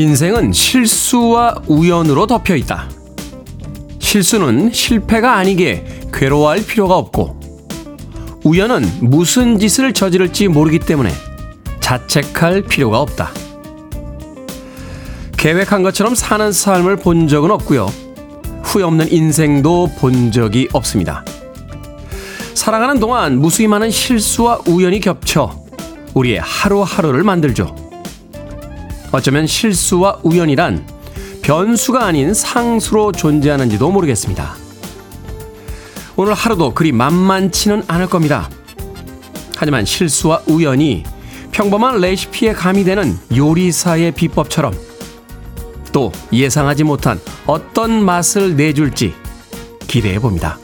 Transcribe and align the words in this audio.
인생은 0.00 0.54
실수와 0.54 1.56
우연으로 1.66 2.26
덮여 2.26 2.56
있다. 2.56 2.88
실수는 3.98 4.72
실패가 4.72 5.36
아니기에 5.36 5.84
괴로워할 6.10 6.64
필요가 6.64 6.96
없고, 6.96 7.38
우연은 8.42 8.82
무슨 9.02 9.58
짓을 9.58 9.92
저지를지 9.92 10.48
모르기 10.48 10.78
때문에 10.78 11.12
자책할 11.80 12.62
필요가 12.62 13.00
없다. 13.00 13.30
계획한 15.36 15.82
것처럼 15.82 16.14
사는 16.14 16.50
삶을 16.50 16.96
본 16.96 17.28
적은 17.28 17.50
없고요. 17.50 17.92
후회 18.62 18.84
없는 18.84 19.12
인생도 19.12 19.90
본 19.98 20.32
적이 20.32 20.68
없습니다. 20.72 21.26
살아가는 22.54 22.98
동안 23.00 23.38
무수히 23.38 23.68
많은 23.68 23.90
실수와 23.90 24.60
우연이 24.66 24.98
겹쳐 24.98 25.62
우리의 26.14 26.40
하루하루를 26.40 27.22
만들죠. 27.22 27.79
어쩌면 29.12 29.46
실수와 29.46 30.20
우연이란 30.22 30.86
변수가 31.42 32.04
아닌 32.04 32.32
상수로 32.32 33.12
존재하는지도 33.12 33.90
모르겠습니다. 33.90 34.54
오늘 36.16 36.34
하루도 36.34 36.74
그리 36.74 36.92
만만치는 36.92 37.84
않을 37.86 38.06
겁니다. 38.06 38.48
하지만 39.56 39.84
실수와 39.84 40.42
우연이 40.46 41.04
평범한 41.50 42.00
레시피에 42.00 42.52
가미되는 42.52 43.18
요리사의 43.36 44.12
비법처럼 44.12 44.74
또 45.92 46.12
예상하지 46.32 46.84
못한 46.84 47.20
어떤 47.46 48.04
맛을 48.04 48.56
내줄지 48.56 49.14
기대해 49.88 50.18
봅니다. 50.18 50.58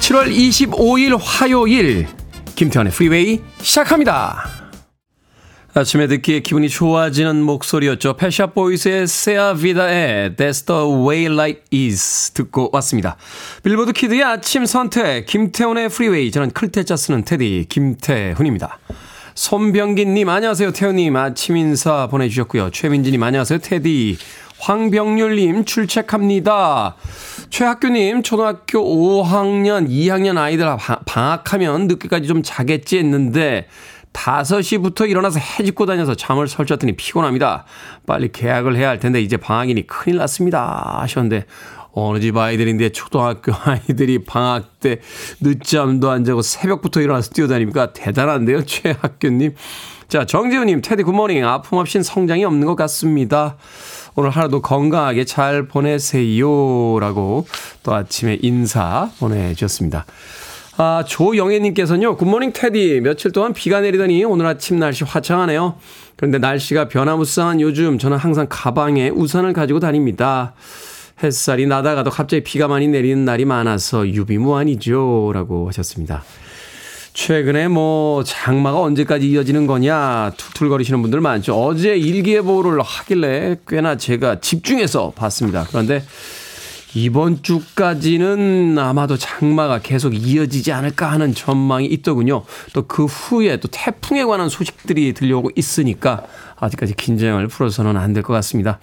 7월 0.00 0.34
25일 0.34 1.18
화요일 1.20 2.08
김태훈의 2.54 2.92
프리웨이 2.92 3.40
시작합니다. 3.60 4.61
아침에 5.74 6.06
듣기에 6.06 6.40
기분이 6.40 6.68
좋아지는 6.68 7.40
목소리였죠. 7.42 8.16
펫 8.18 8.31
샵 8.31 8.48
보이스의 8.48 9.06
Se 9.06 9.54
a 9.54 9.67
vida 9.67 10.19
é 10.19 10.32
That's 10.36 10.66
the 10.66 11.06
way 11.06 11.24
life 11.24 11.62
is 11.72 12.32
듣고 12.32 12.68
왔습니다. 12.74 13.16
빌보드 13.62 13.94
키드의 13.94 14.22
아침 14.22 14.66
선택 14.66 15.24
김태훈의 15.24 15.88
프리웨이 15.88 16.30
저는 16.30 16.50
클 16.50 16.70
태 16.70 16.86
자 16.86 16.96
쓰는 16.96 17.24
테디 17.24 17.66
김태훈입니다. 17.70 18.78
손병기님 19.34 20.28
안녕하세요 20.28 20.72
태훈님 20.72 21.16
아침 21.16 21.56
인사 21.56 22.06
보내주셨고요. 22.06 22.68
최민지님 22.70 23.22
안녕하세요 23.22 23.60
테디 23.60 24.18
황병률님 24.58 25.64
출첵합니다. 25.64 26.96
최학규님 27.48 28.22
초등학교 28.22 28.78
5학년 29.24 29.88
2학년 29.88 30.36
아이들 30.36 30.66
방학하면 31.06 31.88
늦게까지 31.88 32.28
좀 32.28 32.42
자겠지 32.42 32.98
했는데 32.98 33.66
5시부터 34.12 35.08
일어나서 35.08 35.38
해집고 35.38 35.86
다녀서 35.86 36.14
잠을 36.14 36.48
설쳤더니 36.48 36.96
피곤합니다. 36.96 37.64
빨리 38.06 38.30
계약을 38.30 38.76
해야 38.76 38.88
할 38.88 38.98
텐데 38.98 39.20
이제 39.20 39.36
방학이니 39.36 39.86
큰일 39.86 40.18
났습니다. 40.18 40.98
하셨는데 41.00 41.46
어느 41.94 42.20
집 42.20 42.36
아이들인데 42.36 42.90
초등학교 42.90 43.52
아이들이 43.64 44.24
방학 44.24 44.80
때 44.80 45.00
늦잠도 45.40 46.10
안 46.10 46.24
자고 46.24 46.42
새벽부터 46.42 47.00
일어나서 47.00 47.30
뛰어다닙니까? 47.30 47.92
대단한데요, 47.92 48.64
최학규님. 48.64 49.54
자, 50.08 50.26
정재훈님, 50.26 50.82
테디 50.82 51.04
굿모닝. 51.04 51.44
아픔 51.44 51.78
없인 51.78 52.02
성장이 52.02 52.44
없는 52.44 52.66
것 52.66 52.76
같습니다. 52.76 53.56
오늘 54.14 54.30
하루도 54.30 54.60
건강하게 54.60 55.24
잘 55.24 55.68
보내세요. 55.68 56.98
라고 57.00 57.46
또 57.82 57.94
아침에 57.94 58.38
인사 58.42 59.10
보내주셨습니다. 59.18 60.04
아, 60.78 61.04
조영애님께서는요, 61.06 62.16
굿모닝 62.16 62.52
테디. 62.54 63.00
며칠 63.02 63.30
동안 63.30 63.52
비가 63.52 63.80
내리더니 63.80 64.24
오늘 64.24 64.46
아침 64.46 64.78
날씨 64.78 65.04
화창하네요. 65.04 65.74
그런데 66.16 66.38
날씨가 66.38 66.88
변화무쌍한 66.88 67.60
요즘 67.60 67.98
저는 67.98 68.16
항상 68.16 68.46
가방에 68.48 69.10
우산을 69.10 69.52
가지고 69.52 69.80
다닙니다. 69.80 70.54
햇살이 71.22 71.66
나다가도 71.66 72.10
갑자기 72.10 72.42
비가 72.42 72.68
많이 72.68 72.88
내리는 72.88 73.24
날이 73.24 73.44
많아서 73.44 74.08
유비무환이죠. 74.08 75.32
라고 75.34 75.68
하셨습니다. 75.68 76.24
최근에 77.12 77.68
뭐 77.68 78.24
장마가 78.24 78.80
언제까지 78.80 79.28
이어지는 79.28 79.66
거냐 79.66 80.32
툴툴거리시는 80.38 81.02
분들 81.02 81.20
많죠. 81.20 81.54
어제 81.54 81.94
일기예보를 81.94 82.80
하길래 82.80 83.56
꽤나 83.68 83.98
제가 83.98 84.40
집중해서 84.40 85.12
봤습니다. 85.14 85.66
그런데 85.68 86.02
이번 86.94 87.42
주까지는 87.42 88.78
아마도 88.78 89.16
장마가 89.16 89.78
계속 89.80 90.14
이어지지 90.14 90.72
않을까 90.72 91.10
하는 91.10 91.34
전망이 91.34 91.86
있더군요. 91.86 92.44
또 92.74 92.82
그 92.86 93.06
후에 93.06 93.56
또 93.58 93.68
태풍에 93.70 94.24
관한 94.24 94.48
소식들이 94.50 95.14
들려오고 95.14 95.50
있으니까 95.56 96.24
아직까지 96.60 96.94
긴장을 96.94 97.46
풀어서는 97.48 97.96
안 97.96 98.12
될 98.12 98.22
것 98.22 98.34
같습니다. 98.34 98.78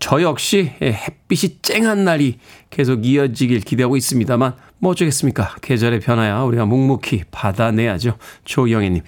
저 0.00 0.22
역시 0.22 0.72
햇빛이 0.80 1.58
쨍한 1.62 2.04
날이 2.04 2.38
계속 2.70 3.04
이어지길 3.04 3.60
기대하고 3.60 3.96
있습니다만 3.98 4.54
뭐 4.78 4.92
어쩌겠습니까? 4.92 5.56
계절의 5.60 6.00
변화야 6.00 6.40
우리가 6.42 6.64
묵묵히 6.64 7.24
받아내야죠. 7.30 8.16
조영애님. 8.44 9.02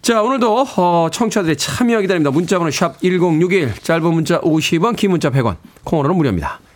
자, 0.00 0.22
오늘도 0.22 0.66
어, 0.76 1.08
청취자들의 1.12 1.56
참여 1.56 2.00
기다립니다. 2.00 2.30
문자번호 2.30 2.70
샵 2.70 3.00
1061, 3.00 3.74
짧은 3.82 4.02
문자 4.14 4.40
50원, 4.40 4.96
긴 4.96 5.10
문자 5.12 5.30
100원, 5.30 5.56
콩으로는 5.84 6.16
무료입니다. 6.16 6.60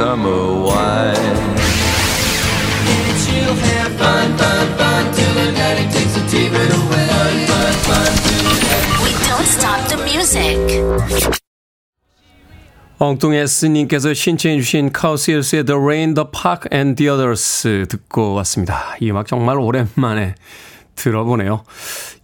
summer 0.00 0.64
wine. 0.64 1.36
She'll 3.20 3.58
have 3.68 3.92
fun, 4.00 4.28
fun, 4.40 4.66
fun 4.78 5.04
till 5.12 5.34
the 5.34 5.52
night 5.52 5.92
takes 5.92 6.14
the 6.16 6.24
TV 6.32 6.54
away. 6.56 7.04
Fun, 7.50 7.74
fun, 7.84 8.12
fun 8.24 9.04
We 9.04 9.12
don't 9.28 9.44
stop 9.44 9.80
the 9.92 9.98
music. 10.08 10.56
엉뚱 12.98 13.34
S님께서 13.34 14.14
신청해 14.14 14.56
주신 14.60 14.90
카우시우스의 14.90 15.64
The 15.66 15.78
Rain, 15.78 16.14
The 16.14 16.28
Park 16.32 16.68
and 16.72 16.96
the 16.96 17.10
Others 17.10 17.86
듣고 17.90 18.32
왔습니다. 18.36 18.96
이 19.00 19.10
음악 19.10 19.26
정말 19.26 19.58
오랜만에 19.58 20.34
들어보네요. 21.00 21.62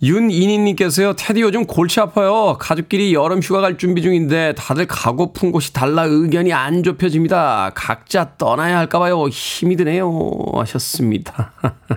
윤이니님께서요, 0.02 1.14
테디 1.14 1.40
요즘 1.40 1.64
골치 1.64 2.00
아파요. 2.00 2.56
가족끼리 2.58 3.14
여름 3.14 3.40
휴가 3.40 3.61
갈 3.61 3.78
준비 3.78 4.02
중인데 4.02 4.55
다들 4.56 4.87
가고픈 4.87 5.50
곳이 5.50 5.73
달라 5.73 6.05
의견이 6.05 6.52
안 6.52 6.82
좁혀집니다. 6.82 7.73
각자 7.75 8.32
떠나야 8.37 8.76
할까봐요. 8.78 9.28
힘이 9.28 9.76
드네요. 9.76 10.11
하셨습니다. 10.55 11.52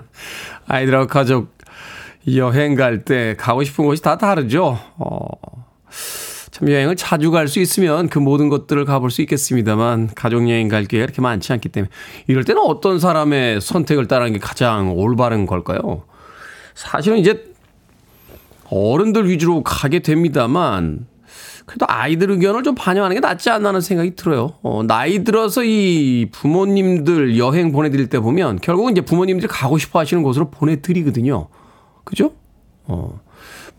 아이들하고 0.66 1.06
가족 1.06 1.54
여행 2.34 2.74
갈 2.74 3.04
때 3.04 3.34
가고 3.38 3.62
싶은 3.62 3.84
곳이 3.84 4.02
다 4.02 4.16
다르죠. 4.18 4.78
어, 4.98 5.26
참 6.50 6.68
여행을 6.70 6.96
자주 6.96 7.30
갈 7.30 7.48
수 7.48 7.60
있으면 7.60 8.08
그 8.08 8.18
모든 8.18 8.48
것들을 8.48 8.84
가볼 8.84 9.10
수 9.10 9.22
있겠습니다만 9.22 10.10
가족 10.14 10.48
여행 10.48 10.68
갈 10.68 10.84
기회가 10.84 11.04
이렇게 11.04 11.20
많지 11.22 11.52
않기 11.52 11.68
때문에 11.70 11.90
이럴 12.26 12.44
때는 12.44 12.62
어떤 12.62 12.98
사람의 13.00 13.60
선택을 13.60 14.06
따르는 14.06 14.32
게 14.34 14.38
가장 14.38 14.92
올바른 14.96 15.46
걸까요? 15.46 16.04
사실은 16.74 17.18
이제 17.18 17.44
어른들 18.70 19.28
위주로 19.28 19.62
가게 19.62 20.00
됩니다만 20.00 21.06
그래도 21.66 21.86
아이들 21.88 22.30
의견을 22.32 22.64
좀 22.64 22.74
반영하는 22.74 23.14
게 23.14 23.20
낫지 23.20 23.48
않나 23.48 23.68
하는 23.68 23.80
생각이 23.80 24.16
들어요. 24.16 24.54
어, 24.62 24.82
나이 24.82 25.22
들어서 25.22 25.62
이 25.62 26.26
부모님들 26.32 27.38
여행 27.38 27.70
보내드릴 27.70 28.08
때 28.08 28.18
보면 28.18 28.58
결국은 28.60 28.90
이제 28.92 29.00
부모님들이 29.00 29.46
가고 29.46 29.78
싶어 29.78 30.00
하시는 30.00 30.22
곳으로 30.24 30.50
보내드리거든요. 30.50 31.48
그죠? 32.04 32.32
어, 32.86 33.20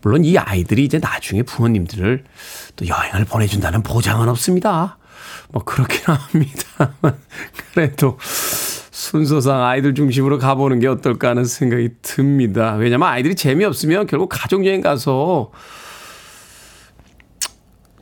물론 0.00 0.24
이 0.24 0.38
아이들이 0.38 0.84
이제 0.84 0.98
나중에 0.98 1.42
부모님들을 1.42 2.24
또 2.76 2.86
여행을 2.86 3.26
보내준다는 3.26 3.82
보장은 3.82 4.28
없습니다. 4.30 4.96
뭐 5.50 5.62
그렇긴 5.62 6.00
합니다만 6.06 7.18
그래도 7.74 8.18
순서상 8.92 9.64
아이들 9.64 9.94
중심으로 9.94 10.38
가보는 10.38 10.78
게 10.78 10.86
어떨까 10.86 11.30
하는 11.30 11.46
생각이 11.46 11.88
듭니다. 12.02 12.74
왜냐면 12.74 13.08
아이들이 13.08 13.34
재미없으면 13.34 14.06
결국 14.06 14.28
가족여행 14.28 14.82
가서 14.82 15.50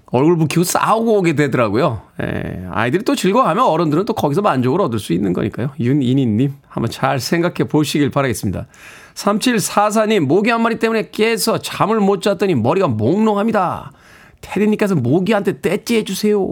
얼굴 0.07 0.37
붉히고 0.37 0.65
싸우고 0.65 1.19
오게 1.19 1.37
되더라고요. 1.37 2.03
예, 2.21 2.67
아이들이 2.73 3.05
또 3.05 3.15
즐거워하면 3.15 3.65
어른들은 3.65 4.05
또 4.05 4.15
거기서 4.15 4.43
만족을 4.43 4.81
얻을 4.81 4.99
수 4.99 5.13
있는 5.13 5.33
거니까요. 5.33 5.71
윤이니님, 5.79 6.55
한번 6.67 6.91
잘 6.91 7.21
생각해 7.21 7.69
보시길 7.69 8.11
바라겠습니다. 8.11 8.67
3744님, 9.15 10.21
모기 10.27 10.51
한 10.51 10.61
마리 10.61 10.81
때문에 10.81 11.11
깨서 11.13 11.59
잠을 11.59 12.01
못 12.01 12.21
잤더니 12.21 12.57
머리가 12.57 12.89
몽롱합니다. 12.89 13.93
테디님께서 14.41 14.97
모기한테 14.97 15.61
떼찌 15.61 15.99
해주세요. 15.99 16.45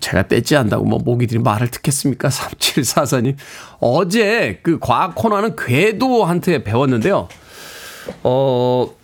제가 0.00 0.28
떼지 0.28 0.56
않다고 0.56 0.84
뭐 0.84 0.98
모기들이 0.98 1.40
말을 1.40 1.70
듣겠습니까? 1.70 2.28
3744님. 2.30 3.36
어제 3.80 4.60
그 4.62 4.78
과학 4.78 5.14
코너는 5.14 5.56
궤도한테 5.56 6.64
배웠는데요. 6.64 7.28
어, 8.22 8.94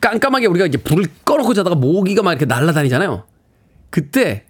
깜깜하게 0.00 0.46
우리가 0.46 0.66
이제 0.66 0.78
불을 0.78 1.06
꺼놓고 1.24 1.54
자다가 1.54 1.76
모기가 1.76 2.22
막 2.22 2.32
이렇게 2.32 2.46
날아다니잖아요. 2.46 3.24
그때 3.90 4.44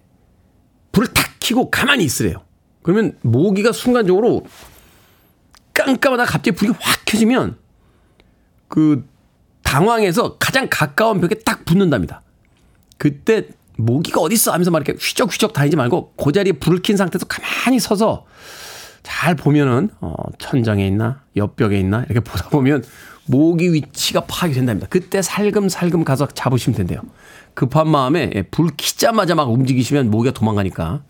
불을 0.91 1.07
탁 1.13 1.25
켜고 1.39 1.69
가만히 1.69 2.03
있으래요. 2.03 2.43
그러면 2.81 3.17
모기가 3.21 3.71
순간적으로 3.71 4.45
깜깜하다 5.73 6.25
갑자기 6.25 6.51
불이 6.51 6.73
확 6.79 7.05
켜지면 7.05 7.57
그 8.67 9.07
당황해서 9.63 10.37
가장 10.37 10.67
가까운 10.69 11.21
벽에 11.21 11.35
딱 11.35 11.65
붙는답니다. 11.65 12.21
그때 12.97 13.47
모기가 13.79 14.21
어딨어 14.21 14.51
하면서 14.51 14.71
막 14.71 14.79
이렇게 14.79 14.99
휘적휘적 14.99 15.53
다니지 15.53 15.75
말고 15.75 16.13
그 16.15 16.31
자리에 16.31 16.53
불을 16.53 16.81
킨 16.81 16.97
상태에서 16.97 17.25
가만히 17.25 17.79
서서 17.79 18.25
잘 19.03 19.35
보면은 19.35 19.89
어 20.01 20.13
천장에 20.37 20.85
있나 20.85 21.21
옆벽에 21.35 21.79
있나 21.79 22.05
이렇게 22.09 22.19
보다 22.19 22.49
보면 22.49 22.83
모기 23.25 23.71
위치가 23.73 24.21
파악이 24.21 24.53
된답니다. 24.53 24.87
그때 24.89 25.21
살금살금 25.21 26.03
가서 26.03 26.27
잡으시면 26.27 26.77
된대요. 26.77 27.01
급한 27.53 27.87
마음에 27.87 28.31
예, 28.35 28.41
불 28.43 28.69
키자마자 28.75 29.35
막 29.35 29.49
움직이시면 29.51 30.09
모기가 30.09 30.33
도망가니까 30.33 31.01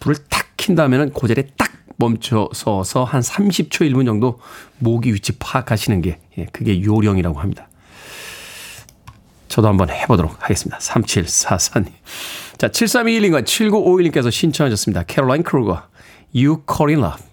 불을 0.00 0.16
탁 0.28 0.44
킨 0.64 0.74
다음에는 0.74 1.12
그 1.12 1.28
자리에 1.28 1.48
딱 1.58 1.70
멈춰 1.96 2.48
서서 2.54 3.04
한 3.04 3.20
30초 3.20 3.82
1분 3.90 4.06
정도 4.06 4.40
모기 4.78 5.12
위치 5.12 5.32
파악하시는 5.38 6.00
게 6.00 6.18
예, 6.38 6.46
그게 6.46 6.82
요령이라고 6.82 7.38
합니다. 7.38 7.68
저도 9.54 9.68
한번 9.68 9.88
해보도록 9.88 10.34
하겠습니다. 10.40 10.78
3744님. 10.78 11.86
자, 12.58 12.66
7321님과 12.66 13.44
7951님께서 13.44 14.28
신청하셨습니다. 14.28 15.04
캐롤라인 15.04 15.44
크루거, 15.44 15.80
You 16.34 16.62
Call 16.68 16.96
in 16.96 17.04
Love. 17.04 17.24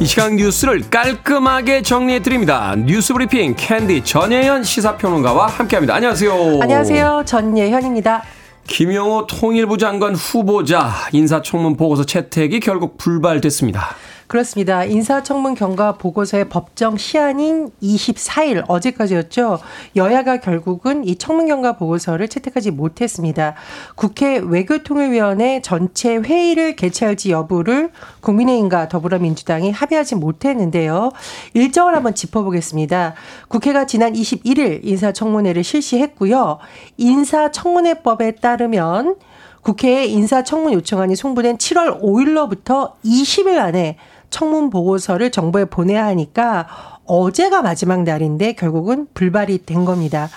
이 0.00 0.06
시간 0.06 0.36
뉴스를 0.36 0.88
깔끔하게 0.88 1.82
정리해 1.82 2.22
드립니다. 2.22 2.74
뉴스 2.78 3.12
브리핑 3.12 3.56
캔디 3.58 4.04
전예현 4.04 4.64
시사평론가와 4.64 5.48
함께합니다. 5.48 5.96
안녕하세요. 5.96 6.60
안녕하세요. 6.62 7.24
전예현입니다. 7.26 8.22
김영호 8.70 9.26
통일부 9.26 9.78
장관 9.78 10.14
후보자 10.14 10.92
인사청문 11.12 11.76
보고서 11.76 12.04
채택이 12.04 12.60
결국 12.60 12.96
불발됐습니다. 12.98 13.96
그렇습니다. 14.30 14.84
인사청문 14.84 15.56
경과 15.56 15.94
보고서의 15.94 16.48
법정 16.48 16.96
시한인 16.96 17.68
24일 17.82 18.62
어제까지였죠. 18.68 19.58
여야가 19.96 20.36
결국은 20.36 21.04
이 21.04 21.16
청문 21.16 21.48
경과 21.48 21.72
보고서를 21.72 22.28
채택하지 22.28 22.70
못했습니다. 22.70 23.56
국회 23.96 24.38
외교통일위원회 24.38 25.62
전체 25.62 26.14
회의를 26.14 26.76
개최할지 26.76 27.32
여부를 27.32 27.90
국민의힘과 28.20 28.88
더불어민주당이 28.88 29.72
합의하지 29.72 30.14
못했는데요. 30.14 31.10
일정을 31.54 31.96
한번 31.96 32.14
짚어보겠습니다. 32.14 33.14
국회가 33.48 33.84
지난 33.84 34.12
21일 34.12 34.84
인사청문회를 34.84 35.64
실시했고요. 35.64 36.58
인사청문회법에 36.98 38.36
따르면 38.36 39.16
국회에 39.62 40.06
인사청문 40.06 40.72
요청안이 40.72 41.16
송부된 41.16 41.58
7월 41.58 42.00
5일로부터 42.00 42.92
20일 43.04 43.58
안에 43.58 43.96
청문 44.30 44.70
보고서를 44.70 45.30
정부에 45.30 45.66
보내야 45.66 46.06
하니까 46.06 46.66
어제가 47.04 47.62
마지막 47.62 48.04
날인데 48.04 48.52
결국은 48.52 49.06
불발이 49.14 49.66
된 49.66 49.84
겁니다. 49.84 50.28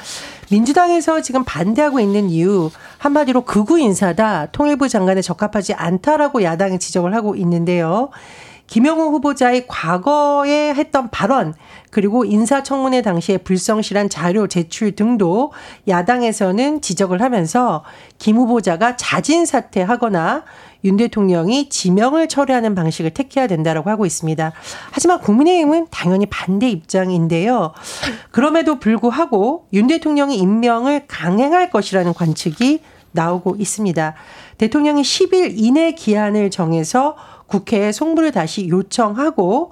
민주당에서 0.49 1.21
지금 1.21 1.43
반대하고 1.43 1.99
있는 1.99 2.29
이유 2.29 2.69
한마디로 2.97 3.41
극우 3.41 3.79
인사다 3.79 4.47
통일부 4.47 4.89
장관에 4.89 5.21
적합하지 5.21 5.73
않다라고 5.73 6.43
야당이 6.43 6.79
지적을 6.79 7.13
하고 7.13 7.35
있는데요. 7.35 8.09
김영호 8.67 9.11
후보자의 9.11 9.67
과거에 9.67 10.73
했던 10.73 11.09
발언 11.11 11.53
그리고 11.91 12.25
인사청문회 12.25 13.01
당시에 13.01 13.37
불성실한 13.37 14.09
자료 14.09 14.47
제출 14.47 14.95
등도 14.95 15.51
야당에서는 15.87 16.81
지적을 16.81 17.21
하면서 17.21 17.83
김 18.17 18.37
후보자가 18.37 18.95
자진 18.95 19.45
사퇴하거나 19.45 20.43
윤 20.83 20.97
대통령이 20.97 21.69
지명을 21.69 22.27
처리하는 22.27 22.75
방식을 22.75 23.11
택해야 23.11 23.47
된다라고 23.47 23.89
하고 23.89 24.05
있습니다. 24.05 24.51
하지만 24.91 25.19
국민의힘은 25.19 25.87
당연히 25.91 26.25
반대 26.25 26.69
입장인데요. 26.69 27.73
그럼에도 28.31 28.79
불구하고 28.79 29.67
윤 29.73 29.87
대통령이 29.87 30.37
임명을 30.37 31.07
강행할 31.07 31.69
것이라는 31.69 32.13
관측이 32.13 32.81
나오고 33.11 33.55
있습니다. 33.59 34.15
대통령이 34.57 35.01
10일 35.01 35.53
이내 35.55 35.93
기한을 35.93 36.49
정해서 36.49 37.15
국회에 37.47 37.91
송부를 37.91 38.31
다시 38.31 38.67
요청하고 38.67 39.71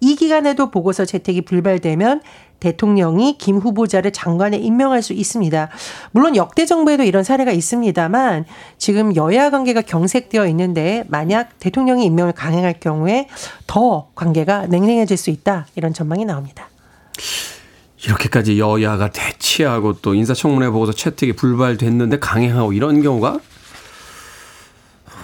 이 0.00 0.16
기간에도 0.16 0.70
보고서 0.70 1.04
채택이 1.04 1.42
불발되면 1.42 2.20
대통령이 2.62 3.38
김 3.38 3.58
후보자를 3.58 4.12
장관에 4.12 4.56
임명할 4.56 5.02
수 5.02 5.12
있습니다. 5.12 5.68
물론 6.12 6.36
역대 6.36 6.64
정부에도 6.64 7.02
이런 7.02 7.24
사례가 7.24 7.50
있습니다만 7.50 8.44
지금 8.78 9.16
여야 9.16 9.50
관계가 9.50 9.82
경색되어 9.82 10.46
있는데 10.46 11.02
만약 11.08 11.58
대통령이 11.58 12.04
임명을 12.04 12.32
강행할 12.32 12.78
경우에 12.78 13.26
더 13.66 14.08
관계가 14.14 14.68
냉랭해질 14.68 15.16
수 15.16 15.30
있다 15.30 15.66
이런 15.74 15.92
전망이 15.92 16.24
나옵니다. 16.24 16.68
이렇게까지 18.04 18.60
여야가 18.60 19.10
대치하고 19.10 19.94
또 19.94 20.14
인사청문회 20.14 20.70
보고서 20.70 20.92
채택이 20.92 21.32
불발됐는데 21.34 22.20
강행하고 22.20 22.72
이런 22.72 23.02
경우가 23.02 23.40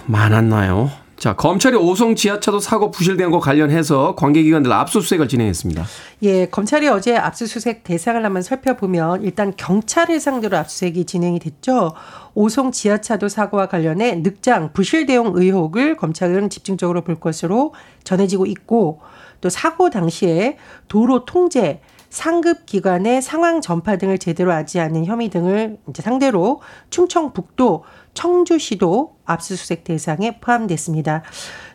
많았나요? 0.06 0.90
자, 1.18 1.34
검찰이 1.34 1.74
오송 1.74 2.14
지하차도 2.14 2.60
사고 2.60 2.92
부실된 2.92 3.32
거 3.32 3.40
관련해서 3.40 4.14
관계기관들 4.14 4.72
압수수색을 4.72 5.26
진행했습니다. 5.26 5.84
예, 6.22 6.46
검찰이 6.46 6.86
어제 6.86 7.16
압수수색 7.16 7.82
대상을 7.82 8.24
한번 8.24 8.42
살펴보면 8.42 9.24
일단 9.24 9.52
경찰을 9.56 10.20
상대로 10.20 10.56
압수수색이 10.56 11.06
진행이 11.06 11.40
됐죠. 11.40 11.92
오송 12.34 12.70
지하차도 12.70 13.28
사고와 13.28 13.66
관련해 13.66 14.20
늑장 14.22 14.72
부실 14.72 15.06
대응 15.06 15.32
의혹을 15.34 15.96
검찰은 15.96 16.50
집중적으로 16.50 17.02
볼 17.02 17.16
것으로 17.18 17.74
전해지고 18.04 18.46
있고 18.46 19.00
또 19.40 19.48
사고 19.48 19.90
당시에 19.90 20.56
도로 20.86 21.24
통제 21.24 21.80
상급 22.10 22.66
기관의 22.66 23.20
상황 23.22 23.60
전파 23.60 23.96
등을 23.96 24.18
제대로 24.18 24.52
하지 24.52 24.80
않는 24.80 25.04
혐의 25.04 25.28
등을 25.28 25.78
이제 25.88 26.02
상대로 26.02 26.60
충청북도 26.90 27.84
청주시도 28.14 29.16
압수수색 29.24 29.84
대상에 29.84 30.40
포함됐습니다. 30.40 31.22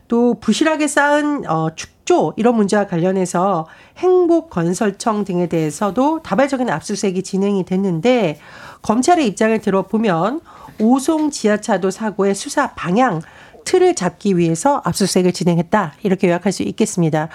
또 0.08 0.40
부실하게 0.40 0.88
쌓은 0.88 1.50
어, 1.50 1.70
축조 1.76 2.34
이런 2.36 2.56
문제와 2.56 2.88
관련해서 2.88 3.68
행복건설청 3.98 5.24
등에 5.24 5.48
대해서도 5.48 6.22
다발적인 6.22 6.70
압수수색이 6.70 7.24
진행이 7.24 7.66
됐는데 7.66 8.40
검찰의 8.82 9.26
입장을 9.28 9.58
들어보면 9.60 10.42
오송 10.80 11.30
지하차도 11.32 11.92
사고의 11.92 12.36
수사 12.36 12.74
방향 12.74 13.22
틀을 13.64 13.96
잡기 13.96 14.38
위해서 14.38 14.82
압수수색을 14.86 15.34
진행했다. 15.34 15.94
이렇게 16.04 16.28
요약할 16.28 16.52
수 16.52 16.64
있겠습니다. 16.64 17.30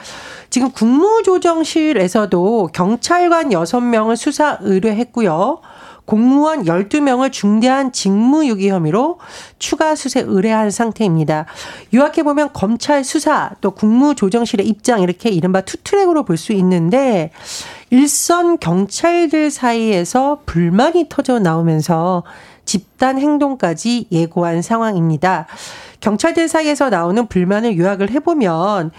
지금 0.51 0.71
국무조정실에서도 0.73 2.71
경찰관 2.73 3.51
6명을 3.51 4.17
수사 4.17 4.59
의뢰했고요. 4.61 5.61
공무원 6.05 6.65
12명을 6.65 7.31
중대한 7.31 7.93
직무유기 7.93 8.71
혐의로 8.71 9.19
추가 9.59 9.95
수색 9.95 10.27
의뢰한 10.29 10.71
상태입니다. 10.71 11.45
요약해보면 11.93 12.55
검찰 12.55 13.05
수사 13.05 13.51
또 13.61 13.73
국무조정실의 13.73 14.67
입장 14.67 15.03
이렇게 15.03 15.29
이른바 15.29 15.61
투트랙으로 15.61 16.25
볼 16.25 16.39
수 16.39 16.53
있는데 16.55 17.31
일선 17.91 18.59
경찰들 18.59 19.51
사이에서 19.51 20.41
불만이 20.47 21.07
터져 21.11 21.41
나오면서 21.41 22.23
집단 22.65 23.19
행동까지 23.19 24.07
예고한 24.11 24.63
상황입니다. 24.63 25.47
경찰들 26.01 26.49
사이에서 26.49 26.91
나오는 26.91 27.27
불만을 27.27 27.77
요약을 27.79 28.11
해보면 28.11 28.91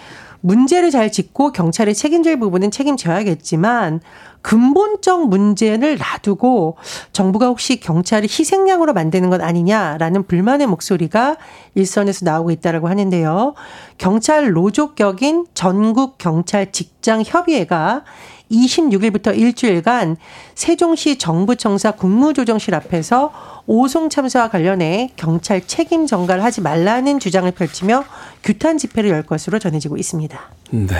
문제를 0.42 0.90
잘 0.92 1.12
짚고 1.12 1.52
경찰이 1.52 1.94
책임질 1.94 2.40
부분은 2.40 2.72
책임져야겠지만 2.72 4.00
근본적 4.42 5.28
문제를 5.28 5.98
놔두고 5.98 6.78
정부가 7.12 7.48
혹시 7.48 7.80
경찰을 7.80 8.30
희생양으로 8.30 8.94
만드는 8.94 9.30
것 9.30 9.42
아니냐라는 9.42 10.28
불만의 10.28 10.68
목소리가 10.68 11.36
일선에서 11.76 12.24
나오고 12.24 12.52
있다라고 12.52 12.88
하는데요. 12.88 13.54
경찰 13.98 14.52
노조격인 14.52 15.48
전국 15.54 16.18
경찰 16.18 16.72
직장 16.72 17.22
협의회가 17.26 18.04
26일부터 18.52 19.38
일주일간 19.38 20.18
세종시 20.56 21.18
정부청사 21.18 21.92
국무조정실 21.92 22.76
앞에서 22.76 23.32
오송 23.68 24.10
참사와 24.10 24.50
관련해 24.50 25.12
경찰 25.16 25.66
책임 25.66 26.08
전가를 26.08 26.44
하지 26.44 26.62
말라는 26.62 27.20
주장을 27.20 27.50
펼치며 27.52 28.04
규탄 28.44 28.78
집회를 28.78 29.12
열 29.12 29.24
것으로 29.24 29.60
전해지고 29.60 29.98
있습니다. 29.98 30.40
네. 30.72 30.96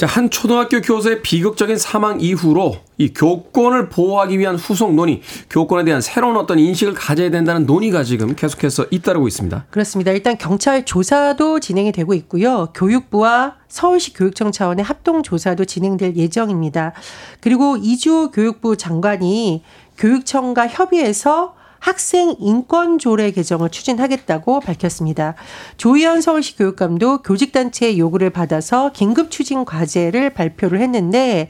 자, 0.00 0.06
한 0.06 0.30
초등학교 0.30 0.80
교사의 0.80 1.20
비극적인 1.20 1.76
사망 1.76 2.22
이후로 2.22 2.78
이 2.96 3.12
교권을 3.12 3.90
보호하기 3.90 4.38
위한 4.38 4.56
후속 4.56 4.94
논의, 4.94 5.20
교권에 5.50 5.84
대한 5.84 6.00
새로운 6.00 6.38
어떤 6.38 6.58
인식을 6.58 6.94
가져야 6.94 7.30
된다는 7.30 7.66
논의가 7.66 8.02
지금 8.02 8.34
계속해서 8.34 8.86
잇따르고 8.90 9.28
있습니다. 9.28 9.66
그렇습니다. 9.68 10.12
일단 10.12 10.38
경찰 10.38 10.86
조사도 10.86 11.60
진행이 11.60 11.92
되고 11.92 12.14
있고요. 12.14 12.68
교육부와 12.72 13.56
서울시 13.68 14.14
교육청 14.14 14.52
차원의 14.52 14.82
합동 14.86 15.22
조사도 15.22 15.66
진행될 15.66 16.16
예정입니다. 16.16 16.94
그리고 17.42 17.76
이주호 17.76 18.30
교육부 18.30 18.78
장관이 18.78 19.62
교육청과 19.98 20.68
협의해서 20.68 21.56
학생 21.80 22.36
인권 22.38 22.98
조례 22.98 23.30
개정을 23.32 23.70
추진하겠다고 23.70 24.60
밝혔습니다. 24.60 25.34
조희연 25.78 26.20
서울시 26.20 26.56
교육감도 26.56 27.22
교직단체의 27.22 27.98
요구를 27.98 28.30
받아서 28.30 28.92
긴급 28.92 29.30
추진 29.30 29.64
과제를 29.64 30.30
발표를 30.30 30.80
했는데 30.80 31.48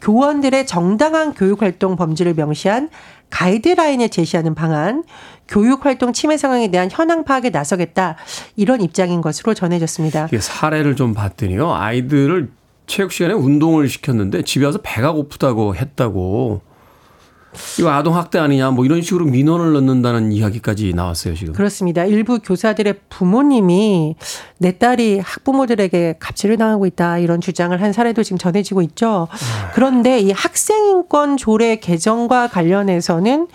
교원들의 0.00 0.66
정당한 0.66 1.32
교육활동 1.34 1.96
범죄를 1.96 2.34
명시한 2.34 2.90
가이드라인을 3.30 4.08
제시하는 4.08 4.54
방안, 4.54 5.04
교육활동 5.48 6.12
침해 6.12 6.36
상황에 6.36 6.70
대한 6.70 6.88
현황 6.90 7.24
파악에 7.24 7.50
나서겠다 7.50 8.16
이런 8.56 8.80
입장인 8.80 9.20
것으로 9.20 9.54
전해졌습니다. 9.54 10.26
이게 10.26 10.38
사례를 10.38 10.96
좀 10.96 11.14
봤더니요 11.14 11.72
아이들을 11.72 12.50
체육 12.86 13.12
시간에 13.12 13.34
운동을 13.34 13.88
시켰는데 13.88 14.42
집에 14.42 14.64
와서 14.64 14.78
배가 14.82 15.12
고프다고 15.12 15.74
했다고 15.74 16.60
이거 17.78 17.90
아동 17.90 18.16
학대 18.16 18.38
아니냐 18.38 18.70
뭐 18.70 18.84
이런 18.84 19.02
식으로 19.02 19.24
민원을 19.24 19.72
넣는다는 19.72 20.32
이야기까지 20.32 20.92
나왔어요 20.94 21.34
지금. 21.34 21.52
그렇습니다. 21.52 22.04
일부 22.04 22.38
교사들의 22.38 22.94
부모님이 23.08 24.16
내 24.58 24.78
딸이 24.78 25.20
학부모들에게 25.20 26.16
갑질을 26.18 26.56
당하고 26.56 26.86
있다 26.86 27.18
이런 27.18 27.40
주장을 27.40 27.80
한 27.80 27.92
사례도 27.92 28.22
지금 28.22 28.38
전해지고 28.38 28.82
있죠. 28.82 29.28
네. 29.30 29.70
그런데 29.74 30.20
이 30.20 30.30
학생인권 30.30 31.36
조례 31.36 31.76
개정과 31.76 32.48
관련해서는 32.48 33.48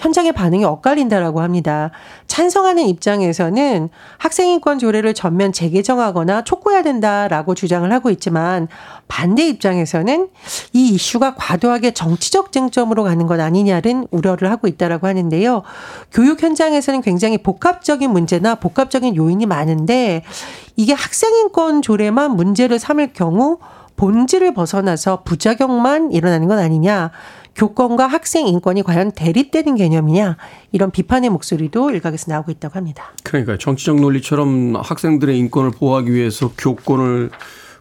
현장의 0.00 0.32
반응이 0.32 0.64
엇갈린다라고 0.64 1.42
합니다. 1.42 1.90
찬성하는 2.26 2.84
입장에서는 2.84 3.90
학생인권 4.16 4.78
조례를 4.78 5.12
전면 5.12 5.52
재개정하거나 5.52 6.44
촉구해야 6.44 6.82
된다라고 6.82 7.54
주장을 7.54 7.90
하고 7.92 8.08
있지만 8.08 8.68
반대 9.08 9.46
입장에서는 9.46 10.28
이 10.72 10.88
이슈가 10.88 11.34
과도하게 11.34 11.90
정치적 11.90 12.50
쟁점으로 12.50 13.04
가는 13.04 13.26
것 13.26 13.38
아니냐는 13.38 14.06
우려를 14.10 14.50
하고 14.50 14.68
있다라고 14.68 15.06
하는데요. 15.06 15.62
교육 16.10 16.42
현장에서는 16.42 17.02
굉장히 17.02 17.36
복합적인 17.36 18.10
문제나 18.10 18.54
복합적인 18.54 19.16
요인이 19.16 19.44
많은데 19.44 20.24
이게 20.76 20.94
학생인권 20.94 21.82
조례만 21.82 22.36
문제를 22.36 22.78
삼을 22.78 23.12
경우 23.12 23.58
본질을 23.96 24.54
벗어나서 24.54 25.24
부작용만 25.24 26.10
일어나는 26.12 26.48
건 26.48 26.58
아니냐. 26.58 27.10
교권과 27.60 28.06
학생 28.06 28.46
인권이 28.46 28.82
과연 28.82 29.12
대립되는 29.12 29.74
개념이냐 29.74 30.38
이런 30.72 30.90
비판의 30.90 31.28
목소리도 31.28 31.90
일각에서 31.90 32.32
나오고 32.32 32.50
있다고 32.52 32.76
합니다. 32.76 33.12
그러니까 33.22 33.58
정치적 33.58 34.00
논리처럼 34.00 34.76
학생들의 34.76 35.38
인권을 35.38 35.72
보호하기 35.72 36.10
위해서 36.10 36.50
교권을 36.56 37.28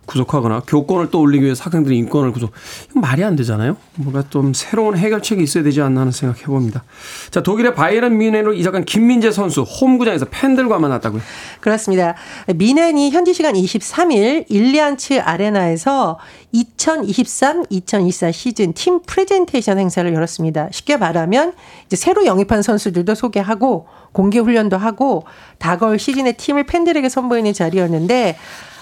구속하거나 0.10 0.64
교권을 0.68 1.12
또 1.12 1.22
올리기 1.22 1.46
위해서 1.46 1.64
학생들의 1.64 1.96
인권을 2.00 2.32
구속. 2.32 2.52
이건 2.90 3.02
말이 3.02 3.24
안 3.24 3.36
되잖아요. 3.36 3.78
뭔가 3.96 4.24
좀 4.30 4.54
새로운 4.54 4.98
해결책이 4.98 5.42
있어야 5.44 5.64
되지 5.64 5.82
않나 5.82 6.02
하는 6.02 6.12
생각 6.12 6.42
해 6.42 6.46
봅니다. 6.46 6.84
자, 7.30 7.44
독일의 7.44 7.76
바이에른 7.76 8.18
뮌헨으로 8.18 8.54
이적한 8.54 8.86
김민재 8.86 9.32
선수 9.32 9.62
홈구장에서 9.62 10.26
팬들과 10.26 10.80
만났다고요? 10.80 11.22
그렇습니다. 11.62 12.16
미넨이 12.54 13.12
현지 13.12 13.34
시간 13.34 13.54
23일 13.54 14.46
일리안츠 14.50 15.22
아레나에서 15.22 16.18
2023-2024 16.54 18.34
시즌 18.34 18.74
팀 18.74 19.02
프레젠테이션 19.06 19.78
행사를 19.78 20.12
열었습니다. 20.12 20.70
쉽게 20.72 20.98
말하면 20.98 21.54
이제 21.86 21.96
새로 21.96 22.26
영입한 22.26 22.64
선수들도 22.64 23.14
소개하고 23.14 23.88
공개 24.12 24.40
훈련도 24.40 24.78
하고 24.78 25.26
다가올 25.60 26.00
시즌의 26.00 26.34
팀을 26.34 26.64
팬들에게 26.64 27.08
선보이는 27.08 27.54
자리였는데 27.54 28.38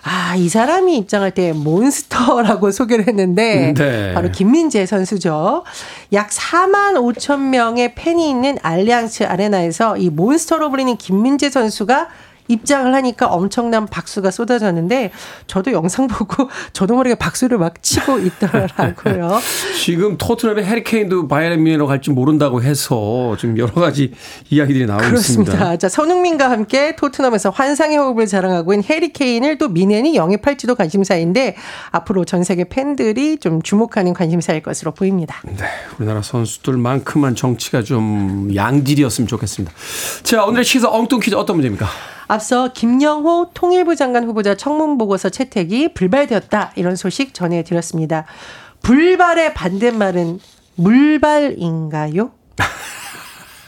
아, 0.10 0.36
이 0.38 0.48
사람이 0.48 0.96
입장할 0.98 1.32
때 1.32 1.52
몬스터라고 1.52 2.72
소개를 2.72 3.08
했는데 3.08 3.74
네. 3.76 4.14
바로 4.14 4.32
김민재 4.32 4.86
선수죠. 4.86 5.66
약 6.14 6.30
4만 6.30 6.94
5천 6.94 7.40
명의 7.50 7.94
팬이 7.94 8.30
있는 8.30 8.58
알리앙스 8.62 9.24
아레나에서 9.24 9.98
이 9.98 10.10
몬스터로 10.10 10.70
불리는 10.70 10.96
김민재 10.96 11.50
선수가 11.50 12.08
입장을 12.48 12.94
하니까 12.94 13.28
엄청난 13.28 13.86
박수가 13.86 14.32
쏟아졌는데 14.32 15.12
저도 15.48 15.72
영상 15.72 16.08
보고 16.08 16.50
저도 16.74 16.96
모르게 16.96 17.16
박수를 17.16 17.58
막 17.58 17.82
치고 17.82 18.20
있더라고요. 18.20 19.40
지금 19.84 20.18
토트넘의 20.18 20.66
해리케인도 20.66 21.28
바이에른 21.28 21.64
뮌헨으로 21.64 21.88
갈지 21.88 22.12
모른다고 22.12 22.62
해서 22.62 23.36
지금 23.40 23.58
여러 23.58 23.74
가지 23.74 24.14
이야기들이 24.50 24.86
나오고 24.86 25.04
그렇습니다. 25.06 25.54
있습니다. 25.54 25.78
자, 25.78 25.90
손흥민과 25.90 26.50
함께 26.50 26.96
토트넘에서 26.96 27.50
환상의 27.50 27.98
호흡을 27.98 28.26
자랑하고 28.28 28.74
있는 28.74 28.84
해리케인을 28.90 29.58
또 29.58 29.68
뮌헨이 29.68 30.16
영입할지도 30.16 30.76
관심사인데 30.76 31.56
앞으로 31.92 32.26
전 32.26 32.44
세계 32.44 32.64
팬들이 32.64 33.38
좀 33.38 33.62
주목하는 33.62 34.14
관심사일 34.14 34.62
것으로 34.62 34.92
보입니다. 34.92 35.42
네, 35.44 35.66
우리나라 35.98 36.22
선수들만큼만 36.22 37.36
정치가 37.36 37.82
좀 37.84 38.52
양질이었으면 38.56 39.28
좋겠습니다. 39.28 39.74
자, 40.24 40.46
오늘의 40.46 40.66
시사 40.66 40.90
엉뚱 40.90 41.20
퀴즈 41.20 41.36
어떤 41.36 41.56
문제입니까? 41.58 41.88
앞서 42.28 42.74
김영호 42.74 43.52
통일부 43.54 43.96
장관 43.96 44.26
후보자 44.26 44.56
청문 44.56 44.98
보고서 44.98 45.30
채택이 45.30 45.94
불발되었다 45.94 46.74
이런 46.76 46.96
소식 46.96 47.34
전해드렸습니다. 47.34 48.26
불발의 48.82 49.54
반대말은 49.54 50.40
물발인가요? 50.76 52.32